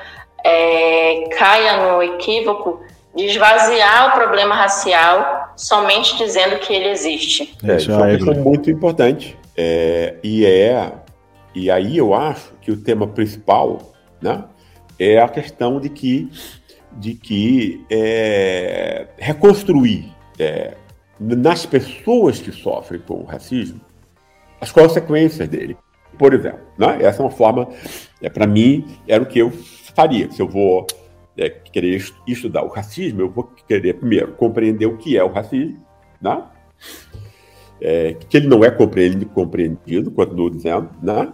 [0.43, 2.81] é, caia no equívoco
[3.15, 7.57] de esvaziar o problema racial somente dizendo que ele existe.
[7.63, 9.37] É, Isso, é uma questão muito importante.
[9.57, 10.91] É, e é
[11.55, 13.79] e aí eu acho que o tema principal,
[14.21, 14.43] né,
[14.99, 16.29] é a questão de que
[16.97, 20.75] de que é, reconstruir é,
[21.19, 23.81] nas pessoas que sofrem com o racismo
[24.61, 25.75] as consequências dele.
[26.17, 27.67] Por exemplo, né, essa é uma forma,
[28.21, 29.51] é, para mim, era o que eu
[29.93, 30.31] faria.
[30.31, 30.87] Se eu vou
[31.37, 35.31] é, querer est- estudar o racismo, eu vou querer primeiro compreender o que é o
[35.31, 35.85] racismo,
[36.21, 36.43] né?
[37.81, 41.33] É, que ele não é compreendido, compreendido, continuo dizendo, né?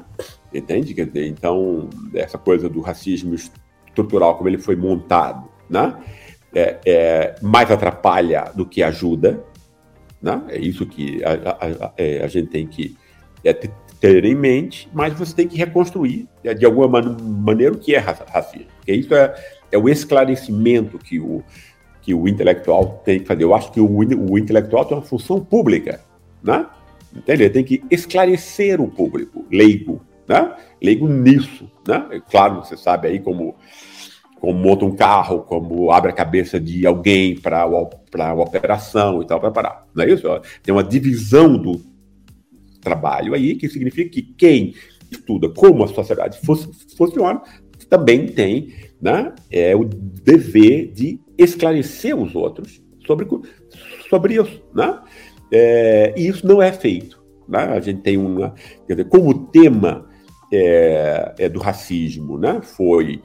[0.54, 0.94] Entende?
[0.94, 5.96] Quer dizer, então, essa coisa do racismo estrutural, como ele foi montado, né?
[6.54, 9.42] É, é, mais atrapalha do que ajuda,
[10.22, 10.42] né?
[10.50, 12.98] É isso que a, a- a- é, a gente tem que
[13.44, 13.72] é, te-
[14.02, 17.96] ter em mente, mas você tem que reconstruir, é, de alguma man- maneira, o que
[17.96, 18.68] é ra- racismo.
[18.78, 19.34] Porque isso é,
[19.72, 21.42] é o esclarecimento que o,
[22.02, 23.44] que o intelectual tem que fazer.
[23.44, 26.02] Eu acho que o, o intelectual tem uma função pública,
[26.44, 26.66] né?
[27.16, 27.44] Entende?
[27.44, 30.56] Ele tem que esclarecer o público, leigo, né?
[30.82, 32.08] Leigo nisso, né?
[32.12, 33.56] É Claro, você sabe aí como
[34.40, 39.40] como monta um carro, como abre a cabeça de alguém para a operação e tal,
[39.40, 39.88] para parar.
[39.94, 40.26] Não é isso?
[40.64, 41.80] Tem uma divisão do
[42.82, 44.74] trabalho aí, que significa que quem
[45.12, 47.40] estuda como a sociedade fu- funciona
[47.88, 53.28] também tem né, é, o dever de esclarecer os outros sobre,
[54.10, 54.60] sobre isso.
[54.74, 55.00] Né?
[55.52, 57.22] É, e isso não é feito.
[57.48, 57.60] Né?
[57.60, 58.56] A gente tem uma.
[58.88, 60.10] Quer dizer, como tema
[60.52, 63.22] é, é do racismo né, foi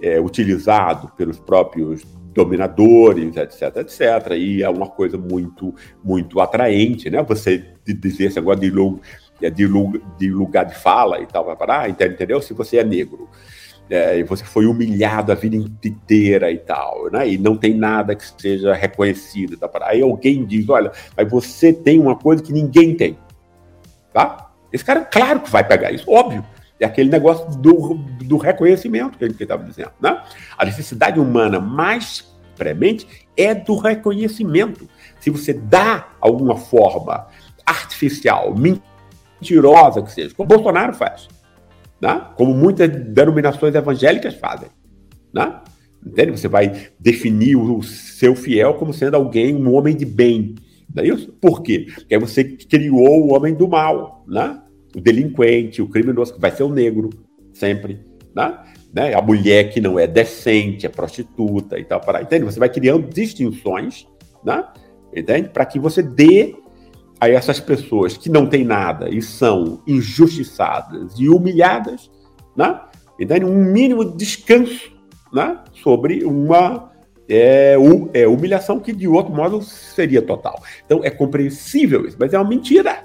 [0.00, 2.02] é, utilizado pelos próprios
[2.32, 7.22] dominadores, etc, etc, e é uma coisa muito, muito atraente, né?
[7.24, 9.68] Você dizer esse agora de, de,
[10.18, 12.40] de lugar de fala e tal, para entendeu?
[12.40, 13.28] Se você é negro,
[13.90, 17.28] é, você foi humilhado a vida inteira e tal, né?
[17.28, 19.56] E não tem nada que seja reconhecido.
[19.56, 19.68] Tá?
[19.82, 23.18] Aí alguém diz, olha, mas você tem uma coisa que ninguém tem,
[24.12, 24.52] tá?
[24.72, 26.44] Esse cara, claro que vai pegar isso, óbvio.
[26.80, 30.22] É aquele negócio do, do reconhecimento que a gente estava dizendo, né?
[30.56, 32.26] A necessidade humana mais
[32.56, 33.06] premente
[33.36, 34.88] é do reconhecimento.
[35.20, 37.26] Se você dá alguma forma
[37.64, 41.28] artificial, mentirosa que seja, como Bolsonaro faz,
[42.00, 42.26] né?
[42.36, 44.68] como muitas denominações evangélicas fazem.
[45.32, 45.60] Né?
[46.04, 46.32] Entende?
[46.32, 50.54] Você vai definir o seu fiel como sendo alguém, um homem de bem.
[50.94, 51.32] Não é isso?
[51.40, 51.86] Por quê?
[51.94, 54.60] Porque aí você criou o homem do mal, né?
[54.94, 57.10] O delinquente, o criminoso, que vai ser o negro,
[57.52, 58.00] sempre.
[58.34, 58.58] Né?
[58.92, 59.14] Né?
[59.14, 62.00] A mulher que não é decente, é prostituta e tal.
[62.00, 62.22] Para...
[62.22, 62.44] Entende?
[62.44, 64.06] Você vai criando distinções,
[64.44, 64.64] né?
[65.14, 65.48] entende?
[65.48, 66.56] Para que você dê
[67.20, 72.10] a essas pessoas que não têm nada e são injustiçadas e humilhadas,
[72.56, 72.80] né?
[73.18, 74.90] Então, um mínimo de descanso
[75.30, 75.58] né?
[75.74, 76.90] sobre uma
[77.28, 77.76] é,
[78.14, 80.62] é, humilhação que, de outro modo, seria total.
[80.86, 83.04] Então, é compreensível isso, mas é uma mentira.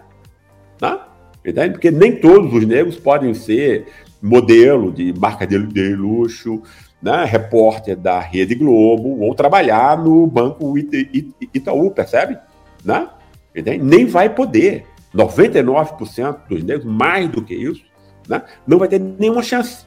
[0.81, 0.99] Né?
[1.45, 1.71] Entende?
[1.71, 3.85] Porque nem todos os negros podem ser
[4.21, 6.61] modelo de marca de, de luxo,
[7.01, 7.23] né?
[7.25, 10.75] repórter da Rede Globo, ou trabalhar no Banco
[11.53, 12.37] Itaú, percebe?
[12.83, 13.07] Né?
[13.81, 14.85] Nem vai poder.
[15.15, 17.83] 99% dos negros, mais do que isso,
[18.27, 19.85] né, não vai ter nenhuma chance.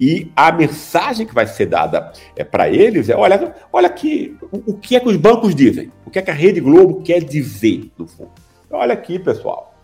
[0.00, 4.72] E a mensagem que vai ser dada é, para eles é: olha, olha aqui, o,
[4.72, 5.92] o, que é que os bancos dizem?
[6.04, 8.30] O que é que a Rede Globo quer dizer, no fundo?
[8.70, 9.75] Olha aqui, pessoal.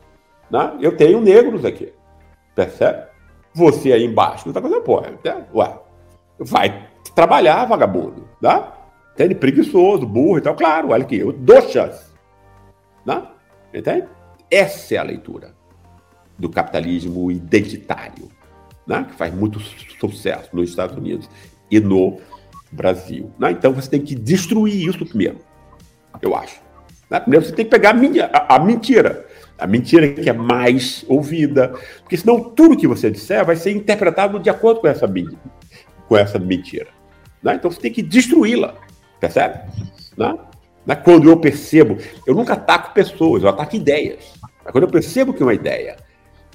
[0.53, 0.76] Né?
[0.80, 1.92] Eu tenho negros aqui.
[2.55, 3.07] Percebe?
[3.55, 5.11] Você aí embaixo não está fazendo porra.
[5.24, 5.46] Né?
[5.55, 5.78] Ué,
[6.38, 8.28] vai trabalhar, vagabundo.
[8.40, 8.62] Né?
[9.14, 9.34] Entende?
[9.34, 10.55] Preguiçoso, burro e tal.
[10.55, 11.57] Claro, olha aqui, eu dou.
[13.07, 13.22] Né?
[13.72, 14.07] Entende?
[14.50, 15.55] Essa é a leitura
[16.38, 18.28] do capitalismo identitário,
[18.86, 19.07] né?
[19.09, 19.59] que faz muito
[19.98, 21.28] sucesso nos Estados Unidos
[21.70, 22.18] e no
[22.70, 23.30] Brasil.
[23.38, 23.53] Né?
[23.53, 25.38] Então você tem que destruir isso primeiro,
[26.20, 26.61] eu acho.
[27.09, 27.20] Né?
[27.20, 27.94] Primeiro você tem que pegar
[28.32, 29.22] a, a, mentira.
[29.63, 34.39] A mentira que é mais ouvida, porque senão tudo que você disser vai ser interpretado
[34.39, 35.09] de acordo com essa,
[36.09, 36.89] com essa mentira.
[37.43, 37.55] Né?
[37.55, 38.75] Então você tem que destruí-la,
[39.21, 39.61] percebe?
[40.17, 40.37] Né?
[40.87, 40.97] Né?
[40.97, 41.97] Quando eu percebo,
[42.27, 44.33] eu nunca ataco pessoas, eu ataco ideias.
[44.71, 45.97] Quando eu percebo que uma ideia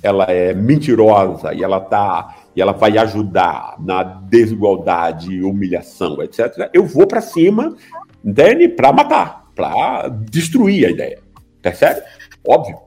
[0.02, 6.70] ela é mentirosa e ela tá e ela vai ajudar na desigualdade, humilhação, etc.
[6.74, 7.76] Eu vou para cima,
[8.24, 8.68] entende?
[8.68, 11.20] Para matar, para destruir a ideia.
[11.62, 12.02] Percebe?
[12.48, 12.78] Óbvio,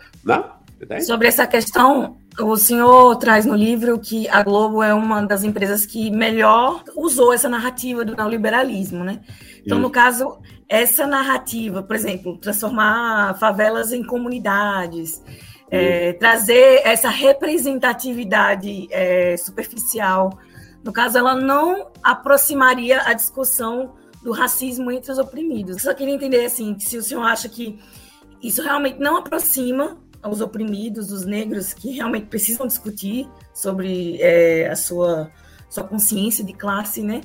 [0.80, 1.04] Entende?
[1.04, 5.84] Sobre essa questão, o senhor traz no livro que a Globo é uma das empresas
[5.84, 9.20] que melhor usou essa narrativa do neoliberalismo, né?
[9.60, 9.86] Então, Isso.
[9.86, 15.22] no caso, essa narrativa, por exemplo, transformar favelas em comunidades,
[15.70, 20.30] é, trazer essa representatividade é, superficial,
[20.82, 23.92] no caso, ela não aproximaria a discussão
[24.22, 25.82] do racismo entre os oprimidos.
[25.82, 27.78] Só queria entender assim, se o senhor acha que
[28.42, 29.98] isso realmente não aproxima
[30.28, 35.30] os oprimidos, os negros que realmente precisam discutir sobre é, a sua,
[35.68, 37.22] sua consciência de classe, né?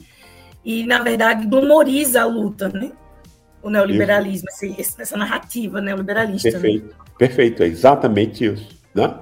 [0.64, 2.92] E, na verdade, humoriza a luta, né?
[3.62, 6.52] O neoliberalismo, essa narrativa neoliberalista.
[6.52, 6.60] Né?
[6.60, 6.94] Perfeito, né?
[7.18, 9.20] perfeito, é exatamente isso, né?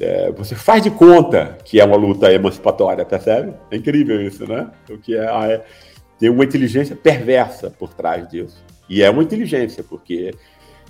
[0.00, 3.52] É, você faz de conta que é uma luta emancipatória, percebe?
[3.70, 4.70] É incrível isso, né?
[4.88, 5.64] O que é, é
[6.18, 8.64] tem uma inteligência perversa por trás disso.
[8.88, 10.34] E é uma inteligência, porque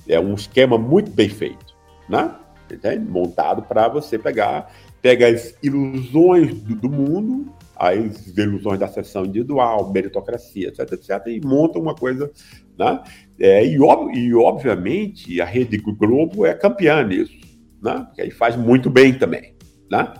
[0.08, 1.71] é um esquema muito bem feito
[2.12, 2.34] né?
[2.70, 3.10] Entende?
[3.10, 9.90] Montado para você pegar, pega as ilusões do, do, mundo, as ilusões da sessão individual,
[9.90, 12.30] meritocracia, etc, etc, e monta uma coisa,
[12.78, 13.02] né?
[13.40, 17.32] É, e, e, obviamente a Rede Globo é campeã nisso,
[17.82, 18.06] né?
[18.14, 19.54] Que aí faz muito bem também,
[19.90, 20.12] né?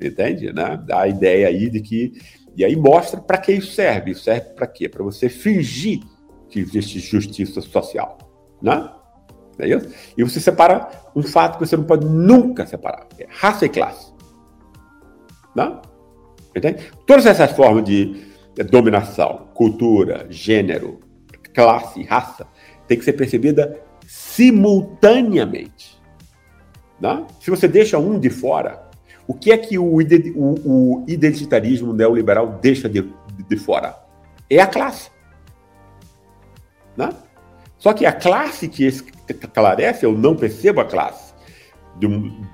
[0.00, 0.52] Entende?
[0.52, 0.82] Né?
[0.92, 2.12] A ideia aí de que
[2.56, 4.14] e aí mostra para que isso serve.
[4.14, 4.88] Serve para quê?
[4.88, 6.00] Para você fingir
[6.48, 8.18] que existe justiça social,
[8.62, 8.88] né?
[9.58, 9.88] É isso?
[10.16, 14.12] E você separa um fato que você não pode nunca separar: é raça e classe.
[15.54, 15.80] Não?
[16.54, 16.90] Entende?
[17.06, 18.26] Todas essas formas de
[18.70, 21.00] dominação, cultura, gênero,
[21.52, 22.46] classe, raça,
[22.86, 26.00] tem que ser percebida simultaneamente.
[27.00, 27.26] Não?
[27.40, 28.84] Se você deixa um de fora,
[29.26, 33.96] O que é que o, o, o identitarismo neoliberal deixa de, de, de, fora?
[34.50, 35.10] É a classe.
[36.96, 37.08] Né?
[37.84, 41.34] Só que a classe que esclarece, eu não percebo a classe
[41.96, 42.08] do,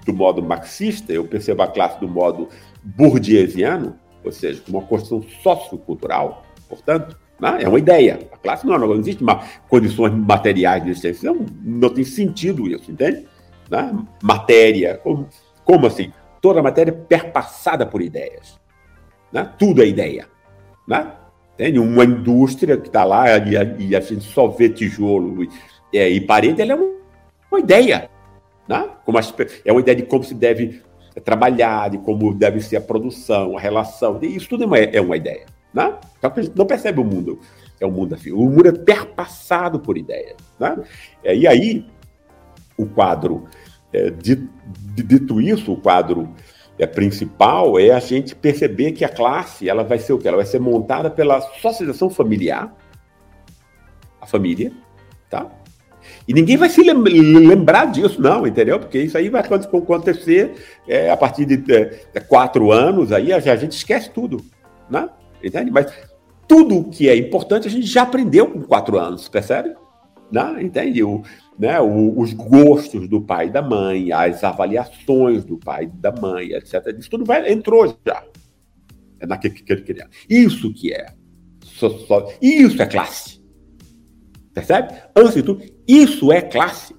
[0.05, 2.49] do modo marxista, eu percebo a classe do modo
[2.83, 7.59] burguesiano, ou seja, uma construção sociocultural, portanto, né?
[7.63, 8.29] é uma ideia.
[8.33, 13.25] A classe não, não existe uma, condições materiais de existência, não, tem sentido isso, entende?
[13.71, 13.97] Né?
[14.21, 15.29] Matéria, como,
[15.65, 16.13] como assim?
[16.41, 18.59] Toda matéria perpassada por ideias.
[19.33, 19.49] Né?
[19.57, 20.27] Tudo é ideia.
[20.89, 21.07] Né?
[21.79, 25.45] Uma indústria que está lá e a, e a, gente só vê tijolo
[25.93, 26.91] e, é, e parede, ela é uma,
[27.51, 28.09] uma ideia.
[28.67, 28.89] Né?
[29.05, 29.35] Como as,
[29.65, 30.81] é uma ideia de como se deve
[31.25, 34.19] trabalhar, de como deve ser a produção, a relação.
[34.23, 35.45] Isso tudo é uma, é uma ideia.
[35.75, 35.95] Né?
[36.19, 37.39] Então a gente não percebe o mundo.
[37.81, 38.31] É um mundo assim.
[38.31, 40.37] O mundo é perpassado por ideias.
[40.59, 40.79] Né?
[41.25, 41.87] É, e aí,
[42.77, 43.45] o quadro,
[43.93, 46.29] é, dito isso, o quadro
[46.81, 50.27] é, principal é a gente perceber que a classe ela vai ser o que?
[50.27, 52.75] Ela vai ser montada pela socialização familiar,
[54.21, 54.73] a família,
[55.29, 55.47] tá?
[56.27, 58.79] E ninguém vai se lembrar disso, não, entendeu?
[58.79, 60.55] Porque isso aí vai acontecer
[60.89, 61.63] é, a partir de
[62.15, 64.39] é, quatro anos, aí a, a gente esquece tudo,
[64.89, 65.09] né?
[65.43, 65.71] Entende?
[65.71, 65.93] Mas
[66.49, 69.75] tudo que é importante a gente já aprendeu com quatro anos, percebe?
[70.33, 70.57] Né?
[70.61, 71.03] Entende?
[71.03, 71.23] O,
[71.61, 76.53] né, os gostos do pai e da mãe, as avaliações do pai e da mãe,
[76.53, 76.97] etc.
[76.99, 78.25] Isso tudo vai, entrou já
[79.21, 80.09] é naquele que ele queria.
[80.29, 81.13] Isso que é.
[82.41, 83.41] Isso é classe.
[84.55, 84.95] Percebe?
[85.15, 86.97] Antes de tudo, isso é classe.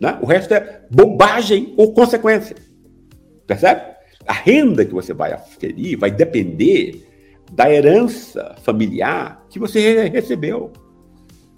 [0.00, 0.16] Né?
[0.22, 2.54] O resto é bobagem ou consequência.
[3.48, 3.82] Percebe?
[4.28, 7.04] A renda que você vai aferir vai depender
[7.52, 10.72] da herança familiar que você recebeu.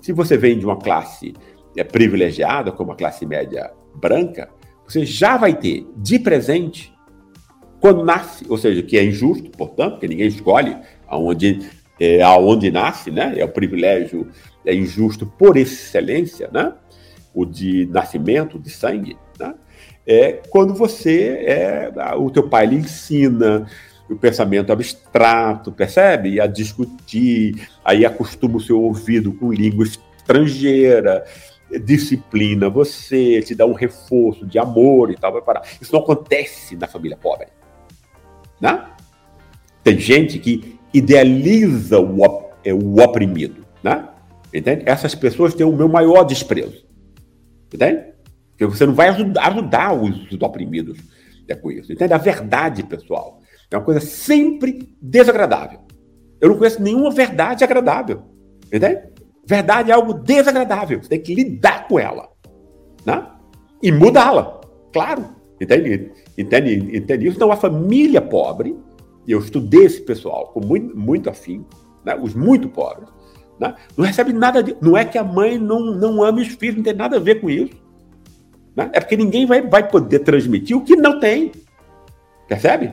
[0.01, 1.35] Se você vem de uma classe
[1.83, 4.49] privilegiada, como a classe média branca,
[4.87, 6.95] você já vai ter de presente,
[7.81, 11.61] quando nasce, ou seja, que é injusto, portanto, porque ninguém escolhe aonde,
[12.01, 13.35] é, aonde nasce, né?
[13.37, 14.29] É o privilégio
[14.65, 16.73] é injusto por excelência, né?
[17.35, 19.55] O de nascimento, de sangue, né?
[20.07, 23.67] É quando você é, o teu pai lhe ensina,
[24.09, 26.35] o pensamento abstrato, percebe?
[26.35, 31.25] E a discutir, aí acostuma o seu ouvido com língua estrangeira,
[31.71, 35.63] disciplina você, te dá um reforço de amor e tal, vai parar.
[35.81, 37.49] Isso não acontece na família pobre.
[38.61, 38.87] Né?
[39.83, 43.65] Tem gente que idealiza o, é, o oprimido.
[43.83, 44.09] Né?
[44.53, 44.85] Entende?
[44.87, 46.85] Essas pessoas têm o meu maior desprezo.
[47.73, 48.15] Entende?
[48.51, 50.99] Porque você não vai ajudar, ajudar os, os oprimidos
[51.49, 51.93] é com isso.
[51.93, 52.13] Entende?
[52.13, 53.41] A verdade, pessoal,
[53.71, 55.81] é uma coisa sempre desagradável.
[56.41, 58.23] Eu não conheço nenhuma verdade agradável.
[58.73, 59.14] Entende?
[59.47, 61.03] Verdade é algo desagradável.
[61.03, 62.29] Você tem que lidar com ela.
[63.05, 63.27] Né?
[63.83, 64.61] E mudá-la.
[64.93, 65.27] Claro.
[65.61, 66.13] Entende?
[66.37, 66.97] Entende?
[66.97, 67.37] Entende isso?
[67.37, 68.77] Então, a família pobre,
[69.27, 71.65] e eu estudei esse pessoal com muito, muito afim,
[72.05, 72.17] né?
[72.21, 73.09] os muito pobres,
[73.59, 73.75] né?
[73.97, 74.77] não recebe nada de.
[74.81, 77.41] Não é que a mãe não, não ama os filhos, não tem nada a ver
[77.41, 77.73] com isso.
[78.75, 78.91] Né?
[78.93, 81.53] É porque ninguém vai, vai poder transmitir o que não tem.
[82.49, 82.93] Percebe?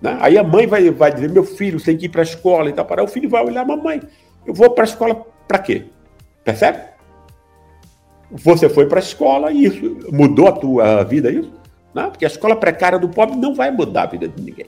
[0.00, 0.18] Né?
[0.20, 2.72] Aí a mãe vai, vai dizer: meu filho tem que ir para a escola e
[2.72, 2.84] tal.
[2.84, 4.02] Para o filho vai olhar, mamãe,
[4.44, 5.84] eu vou para a escola para quê?
[6.42, 6.78] Percebe?
[8.30, 11.52] Você foi para a escola e isso mudou a tua vida, isso?
[11.94, 12.04] Né?
[12.08, 14.66] Porque a escola precária do pobre não vai mudar a vida de ninguém.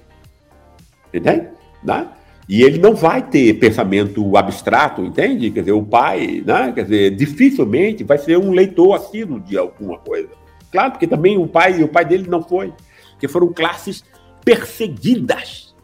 [1.13, 1.49] Entende?
[1.83, 2.07] Né?
[2.47, 5.51] E ele não vai ter pensamento abstrato, entende?
[5.51, 6.71] Quer dizer, o pai, né?
[6.75, 10.29] Quer dizer, dificilmente vai ser um leitor assíduo de alguma coisa.
[10.71, 12.75] Claro, porque também o pai, o pai dele não foi.
[13.13, 14.05] Porque foram classes
[14.45, 15.75] perseguidas.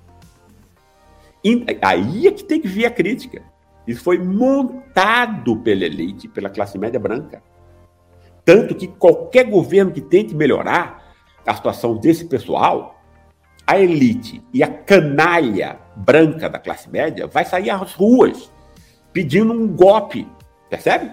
[1.43, 3.43] E aí é que tem que vir a crítica.
[3.91, 7.43] Isso foi montado pela elite, pela classe média branca.
[8.45, 11.13] Tanto que qualquer governo que tente melhorar
[11.45, 13.03] a situação desse pessoal,
[13.67, 18.53] a elite e a canalha branca da classe média vai sair às ruas
[19.13, 20.25] pedindo um golpe.
[20.69, 21.11] Percebe?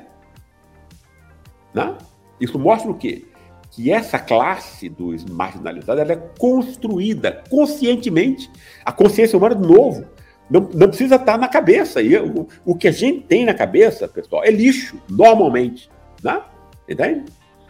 [1.74, 1.98] Né?
[2.40, 3.26] Isso mostra o quê?
[3.72, 8.50] que essa classe dos marginalizados é construída conscientemente.
[8.84, 10.06] A consciência humana, de novo,
[10.50, 12.02] não, não precisa estar na cabeça.
[12.02, 15.90] E o, o que a gente tem na cabeça, pessoal, é lixo, normalmente.
[16.24, 16.42] Né?
[16.88, 17.26] Entende?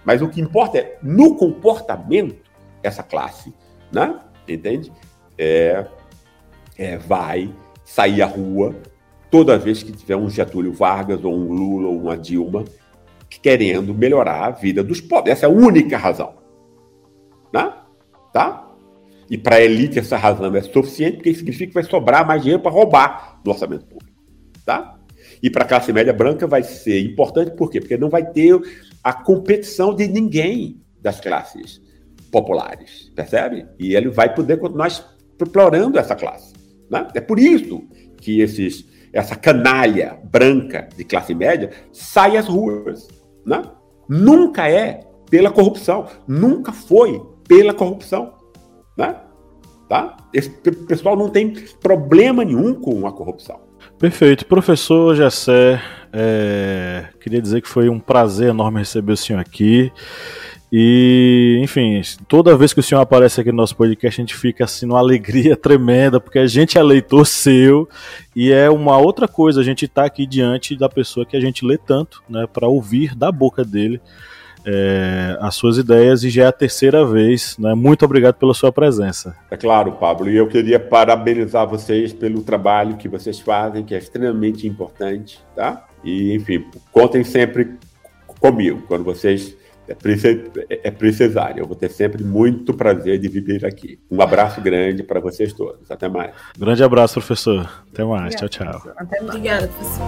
[0.05, 2.37] Mas o que importa é, no comportamento,
[2.81, 3.53] essa classe,
[3.91, 4.19] né?
[4.47, 4.91] entende?
[5.37, 5.85] É,
[6.77, 7.53] é, vai
[7.83, 8.75] sair à rua
[9.29, 12.63] toda vez que tiver um Getúlio Vargas, ou um Lula, ou uma Dilma,
[13.29, 15.33] querendo melhorar a vida dos pobres.
[15.33, 16.35] Essa é a única razão.
[17.51, 17.73] Né?
[18.31, 18.66] Tá?
[19.29, 22.61] E para a elite essa razão é suficiente, porque significa que vai sobrar mais dinheiro
[22.61, 24.17] para roubar do orçamento público.
[24.65, 24.97] Tá?
[25.41, 27.79] E para a classe média branca vai ser importante, por quê?
[27.79, 28.59] Porque não vai ter
[29.03, 31.81] a competição de ninguém das classes
[32.31, 33.65] populares, percebe?
[33.79, 36.53] E ele vai poder continuar explorando essa classe.
[36.89, 37.07] Né?
[37.13, 37.83] É por isso
[38.17, 43.07] que esses, essa canalha branca de classe média sai às ruas.
[43.45, 43.61] Né?
[44.09, 48.33] Nunca é pela corrupção, nunca foi pela corrupção.
[48.97, 49.15] Né?
[49.87, 50.17] Tá?
[50.33, 53.59] Esse pessoal não tem problema nenhum com a corrupção.
[53.97, 54.45] Perfeito.
[54.45, 55.81] Professor Gessé,
[56.11, 59.91] é, queria dizer que foi um prazer enorme receber o senhor aqui.
[60.71, 64.65] E, enfim, toda vez que o senhor aparece aqui no nosso podcast, a gente fica
[64.65, 67.87] assim numa alegria tremenda, porque a gente é leitor seu
[68.35, 71.39] e é uma outra coisa a gente estar tá aqui diante da pessoa que a
[71.39, 74.01] gente lê tanto, né, para ouvir da boca dele
[74.67, 77.57] é, as suas ideias e já é a terceira vez.
[77.57, 77.73] Né?
[77.73, 79.33] Muito obrigado pela sua presença.
[79.49, 83.97] É claro, Pablo, e eu queria parabenizar vocês pelo trabalho que vocês fazem, que é
[83.97, 85.87] extremamente importante, tá?
[86.03, 87.75] E, enfim, contem sempre
[88.39, 89.55] comigo quando vocês
[89.87, 89.95] é,
[90.83, 91.59] é precisarem.
[91.59, 93.97] Eu vou ter sempre muito prazer de viver aqui.
[94.11, 95.89] Um abraço grande para vocês todos.
[95.89, 96.33] Até mais.
[96.57, 97.69] Grande abraço, professor.
[97.91, 98.35] Até mais.
[98.35, 98.91] Obrigada, tchau, tchau.
[98.97, 99.29] Até mais.
[99.29, 100.07] Obrigada, professor.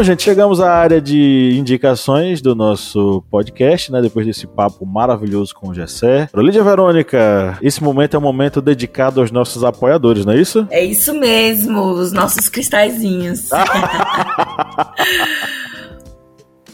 [0.00, 4.00] Bom, gente, chegamos à área de indicações do nosso podcast, né?
[4.00, 6.26] Depois desse papo maravilhoso com o Gessé.
[6.34, 10.66] Lídia Verônica, esse momento é um momento dedicado aos nossos apoiadores, não é isso?
[10.70, 13.50] É isso mesmo, os nossos cristalzinhos.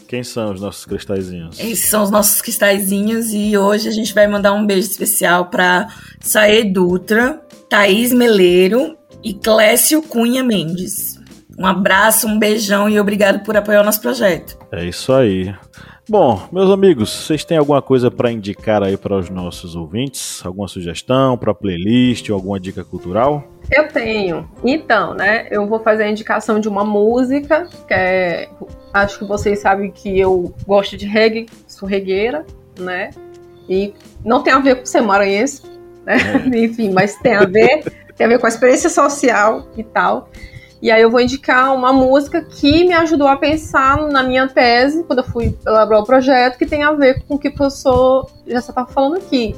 [0.06, 1.58] Quem são os nossos cristalzinhos?
[1.58, 5.88] Esses são os nossos cristalzinhos e hoje a gente vai mandar um beijo especial para
[6.20, 11.15] Saê Dutra, Thaís Meleiro e Clécio Cunha Mendes.
[11.58, 14.58] Um abraço, um beijão e obrigado por apoiar o nosso projeto.
[14.70, 15.54] É isso aí.
[16.08, 20.40] Bom, meus amigos, vocês têm alguma coisa para indicar aí para os nossos ouvintes?
[20.44, 23.42] Alguma sugestão para playlist ou alguma dica cultural?
[23.72, 24.48] Eu tenho.
[24.62, 28.48] Então, né, eu vou fazer a indicação de uma música, que é,
[28.92, 32.46] acho que vocês sabem que eu gosto de reggae, sou regueira,
[32.78, 33.10] né?
[33.68, 33.92] E
[34.24, 35.62] não tem a ver com ser maranhense,
[36.04, 36.18] né?
[36.18, 36.46] É.
[36.64, 37.82] Enfim, mas tem a ver,
[38.14, 40.30] tem a ver com a experiência social e tal.
[40.80, 45.04] E aí eu vou indicar uma música que me ajudou a pensar na minha tese,
[45.04, 48.30] quando eu fui elaborar o projeto, que tem a ver com o que o professor
[48.46, 49.56] já estava falando aqui,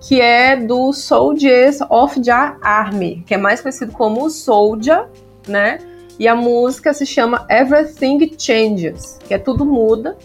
[0.00, 5.08] que é do Soldiers of the Army, que é mais conhecido como Soldier,
[5.46, 5.78] né?
[6.18, 10.16] E a música se chama Everything Changes, que é tudo muda.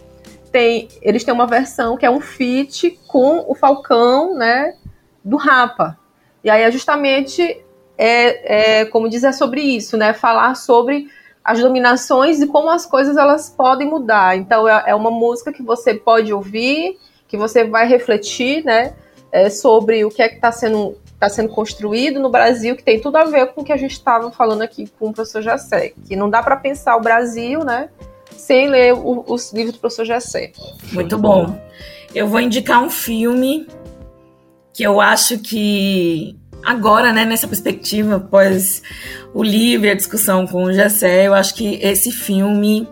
[0.52, 4.76] Tem, eles têm uma versão que é um feat com o Falcão, né,
[5.24, 5.98] do Rapa.
[6.44, 7.65] E aí é justamente
[7.98, 10.14] é, é como dizer sobre isso, né?
[10.14, 11.08] Falar sobre
[11.44, 14.36] as dominações e como as coisas elas podem mudar.
[14.36, 16.98] Então é, é uma música que você pode ouvir,
[17.28, 18.94] que você vai refletir, né?
[19.32, 23.00] É, sobre o que é que está sendo está sendo construído no Brasil, que tem
[23.00, 25.94] tudo a ver com o que a gente estava falando aqui com o professor Jacé,
[26.06, 27.90] que não dá para pensar o Brasil, né,
[28.36, 30.52] sem ler o, os livros do professor Jacé.
[30.92, 31.58] Muito bom.
[32.14, 33.66] Eu vou indicar um filme
[34.74, 38.82] que eu acho que agora, né, nessa perspectiva, após
[39.34, 42.88] o livro e a discussão com o Jessé, eu acho que esse filme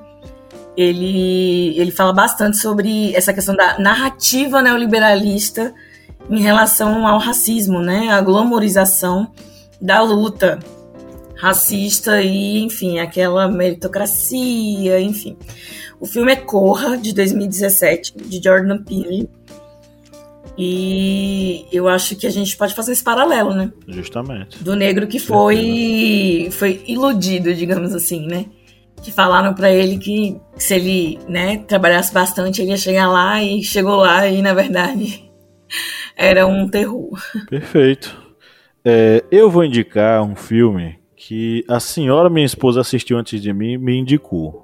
[0.78, 5.74] ele, ele fala bastante sobre essa questão da narrativa neoliberalista
[6.30, 9.32] em relação ao racismo, né, a glamorização
[9.82, 10.60] da luta
[11.36, 15.36] racista e, enfim, aquela meritocracia, enfim.
[16.00, 19.30] O filme é Corra, de 2017, de Jordan Peele.
[20.58, 23.72] E eu acho que a gente pode fazer esse paralelo, né?
[23.88, 24.64] Justamente.
[24.64, 28.46] Do negro que foi foi iludido, digamos assim, né?
[29.02, 33.64] Que falaram para ele que se ele, né, trabalhasse bastante, ele ia chegar lá e
[33.64, 35.30] chegou lá e na verdade
[36.16, 37.20] era um terror.
[37.50, 38.22] Perfeito.
[38.86, 43.78] É, eu vou indicar um filme que a senhora, minha esposa, assistiu antes de mim
[43.78, 44.62] me indicou.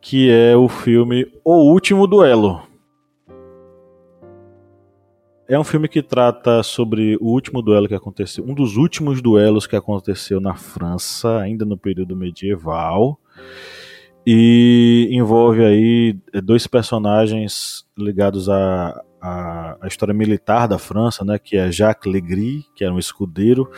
[0.00, 2.71] Que é o filme O Último Duelo.
[5.52, 9.66] É um filme que trata sobre o último duelo que aconteceu, um dos últimos duelos
[9.66, 13.20] que aconteceu na França, ainda no período medieval,
[14.26, 21.58] e envolve aí dois personagens ligados à, à, à história militar da França, né, que
[21.58, 23.70] é Jacques Legris, que era um escudeiro,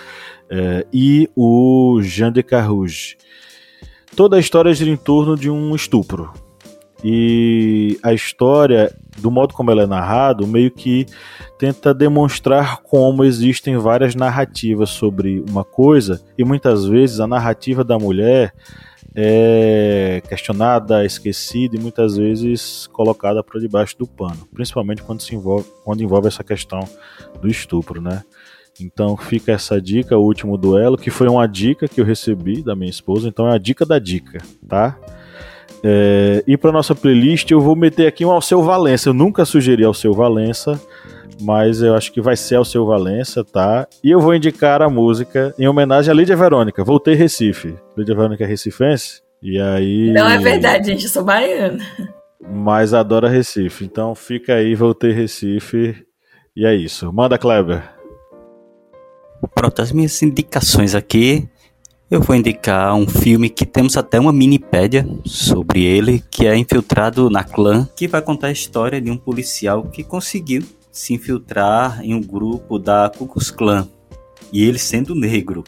[0.48, 3.16] é, e o Jean de Carrouge.
[4.14, 6.32] Toda a história gira em torno de um estupro.
[7.02, 11.06] E a história, do modo como ela é narrado, meio que
[11.58, 17.98] tenta demonstrar como existem várias narrativas sobre uma coisa e muitas vezes a narrativa da
[17.98, 18.52] mulher
[19.14, 25.68] é questionada, esquecida e muitas vezes colocada para debaixo do pano, principalmente quando se envolve,
[25.84, 26.80] quando envolve essa questão
[27.40, 28.24] do estupro, né?
[28.80, 32.74] Então fica essa dica, o último duelo, que foi uma dica que eu recebi da
[32.74, 34.98] minha esposa, então é a dica da dica, tá?
[35.86, 39.11] É, e para nossa playlist eu vou meter aqui um Alceu Valença.
[39.11, 40.81] Eu nunca sugeri Alceu Valença,
[41.43, 43.86] mas eu acho que vai ser Alceu Valença, tá?
[44.02, 46.82] E eu vou indicar a música em homenagem a Lídia Verônica.
[46.82, 47.77] Voltei Recife.
[47.94, 49.20] Lídia Verônica é recifense.
[49.43, 50.11] E aí.
[50.11, 51.85] Não é verdade, gente, eu sou baiana.
[52.40, 53.85] Mas adora Recife.
[53.85, 55.94] Então fica aí, voltei Recife.
[56.56, 57.12] E é isso.
[57.12, 57.82] Manda, Kleber.
[59.55, 61.47] Pronto, as minhas indicações aqui
[62.14, 67.28] eu vou indicar um filme que temos até uma minipédia sobre ele, que é Infiltrado
[67.28, 70.62] na Clã, que vai contar a história de um policial que conseguiu
[70.92, 73.88] se infiltrar em um grupo da Ku Klux Klan,
[74.52, 75.64] e ele sendo negro.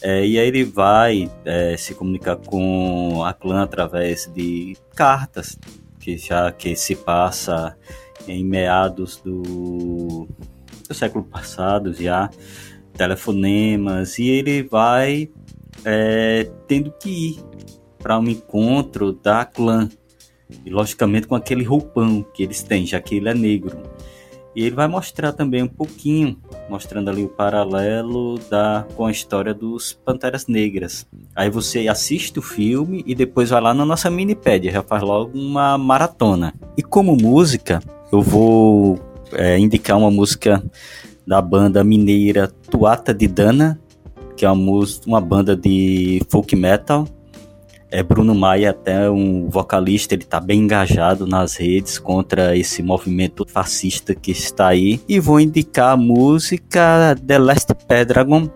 [0.00, 5.58] É, e aí ele vai é, se comunicar com a clã através de cartas,
[5.98, 7.76] que já que se passa
[8.28, 10.28] em meados do,
[10.88, 12.30] do século passado já,
[12.96, 15.28] telefonemas, e ele vai
[15.84, 17.44] é, tendo que ir
[17.98, 19.88] para um encontro da clã.
[20.66, 23.80] E logicamente com aquele roupão que eles têm, já que ele é negro.
[24.54, 26.38] E ele vai mostrar também um pouquinho,
[26.68, 31.06] mostrando ali o paralelo da com a história dos Panteras Negras.
[31.34, 35.38] Aí você assiste o filme e depois vai lá na nossa minipédia, já faz logo
[35.38, 36.52] uma maratona.
[36.76, 37.80] E como música,
[38.12, 39.00] eu vou
[39.32, 40.62] é, indicar uma música
[41.26, 43.80] da banda mineira Tuata de Dana,
[44.42, 47.06] que é uma, uma banda de folk metal.
[47.92, 53.46] É Bruno Maia, até um vocalista, ele está bem engajado nas redes contra esse movimento
[53.46, 55.00] fascista que está aí.
[55.08, 58.50] E vou indicar a música The Last Pedragon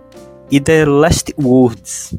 [0.51, 2.17] e The Last Words.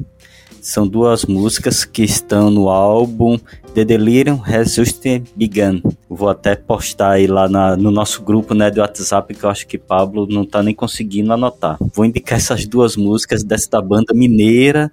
[0.68, 3.38] São duas músicas que estão no álbum
[3.72, 5.02] The Delirium Just
[5.34, 5.80] Begun.
[6.06, 9.66] Vou até postar aí lá na, no nosso grupo né, do WhatsApp, que eu acho
[9.66, 11.78] que Pablo não tá nem conseguindo anotar.
[11.94, 14.92] Vou indicar essas duas músicas desta banda mineira,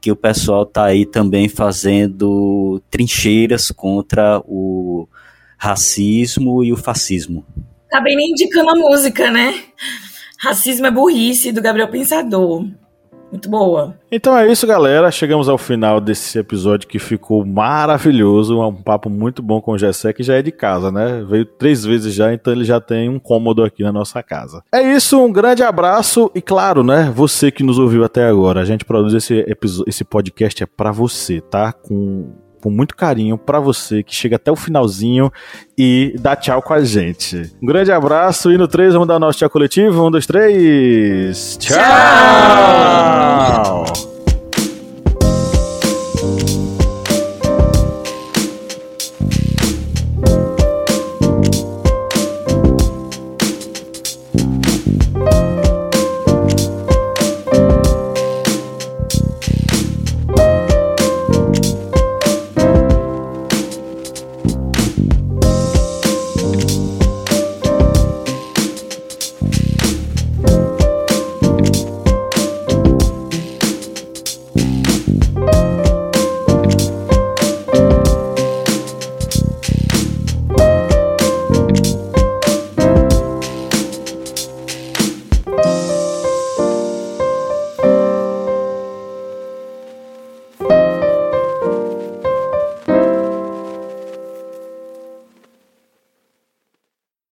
[0.00, 5.08] que o pessoal tá aí também fazendo trincheiras contra o
[5.56, 7.44] racismo e o fascismo.
[7.86, 9.64] Acabei nem indicando a música, né?
[10.38, 12.68] Racismo é burrice, do Gabriel Pensador.
[13.30, 13.94] Muito boa.
[14.10, 15.10] Então é isso, galera.
[15.10, 18.60] Chegamos ao final desse episódio que ficou maravilhoso.
[18.60, 21.24] Um papo muito bom com o Gessé, que já é de casa, né?
[21.28, 24.62] Veio três vezes já, então ele já tem um cômodo aqui na nossa casa.
[24.72, 27.12] É isso, um grande abraço e, claro, né?
[27.14, 29.44] Você que nos ouviu até agora, a gente produz esse,
[29.86, 31.72] esse podcast é para você, tá?
[31.72, 35.32] Com com muito carinho para você que chega até o finalzinho
[35.76, 37.52] e dá tchau com a gente.
[37.62, 40.06] Um grande abraço e no 3 vamos dar nosso tchau coletivo.
[40.06, 41.56] Um, dois, três.
[41.58, 41.76] tchau.
[43.84, 44.07] tchau.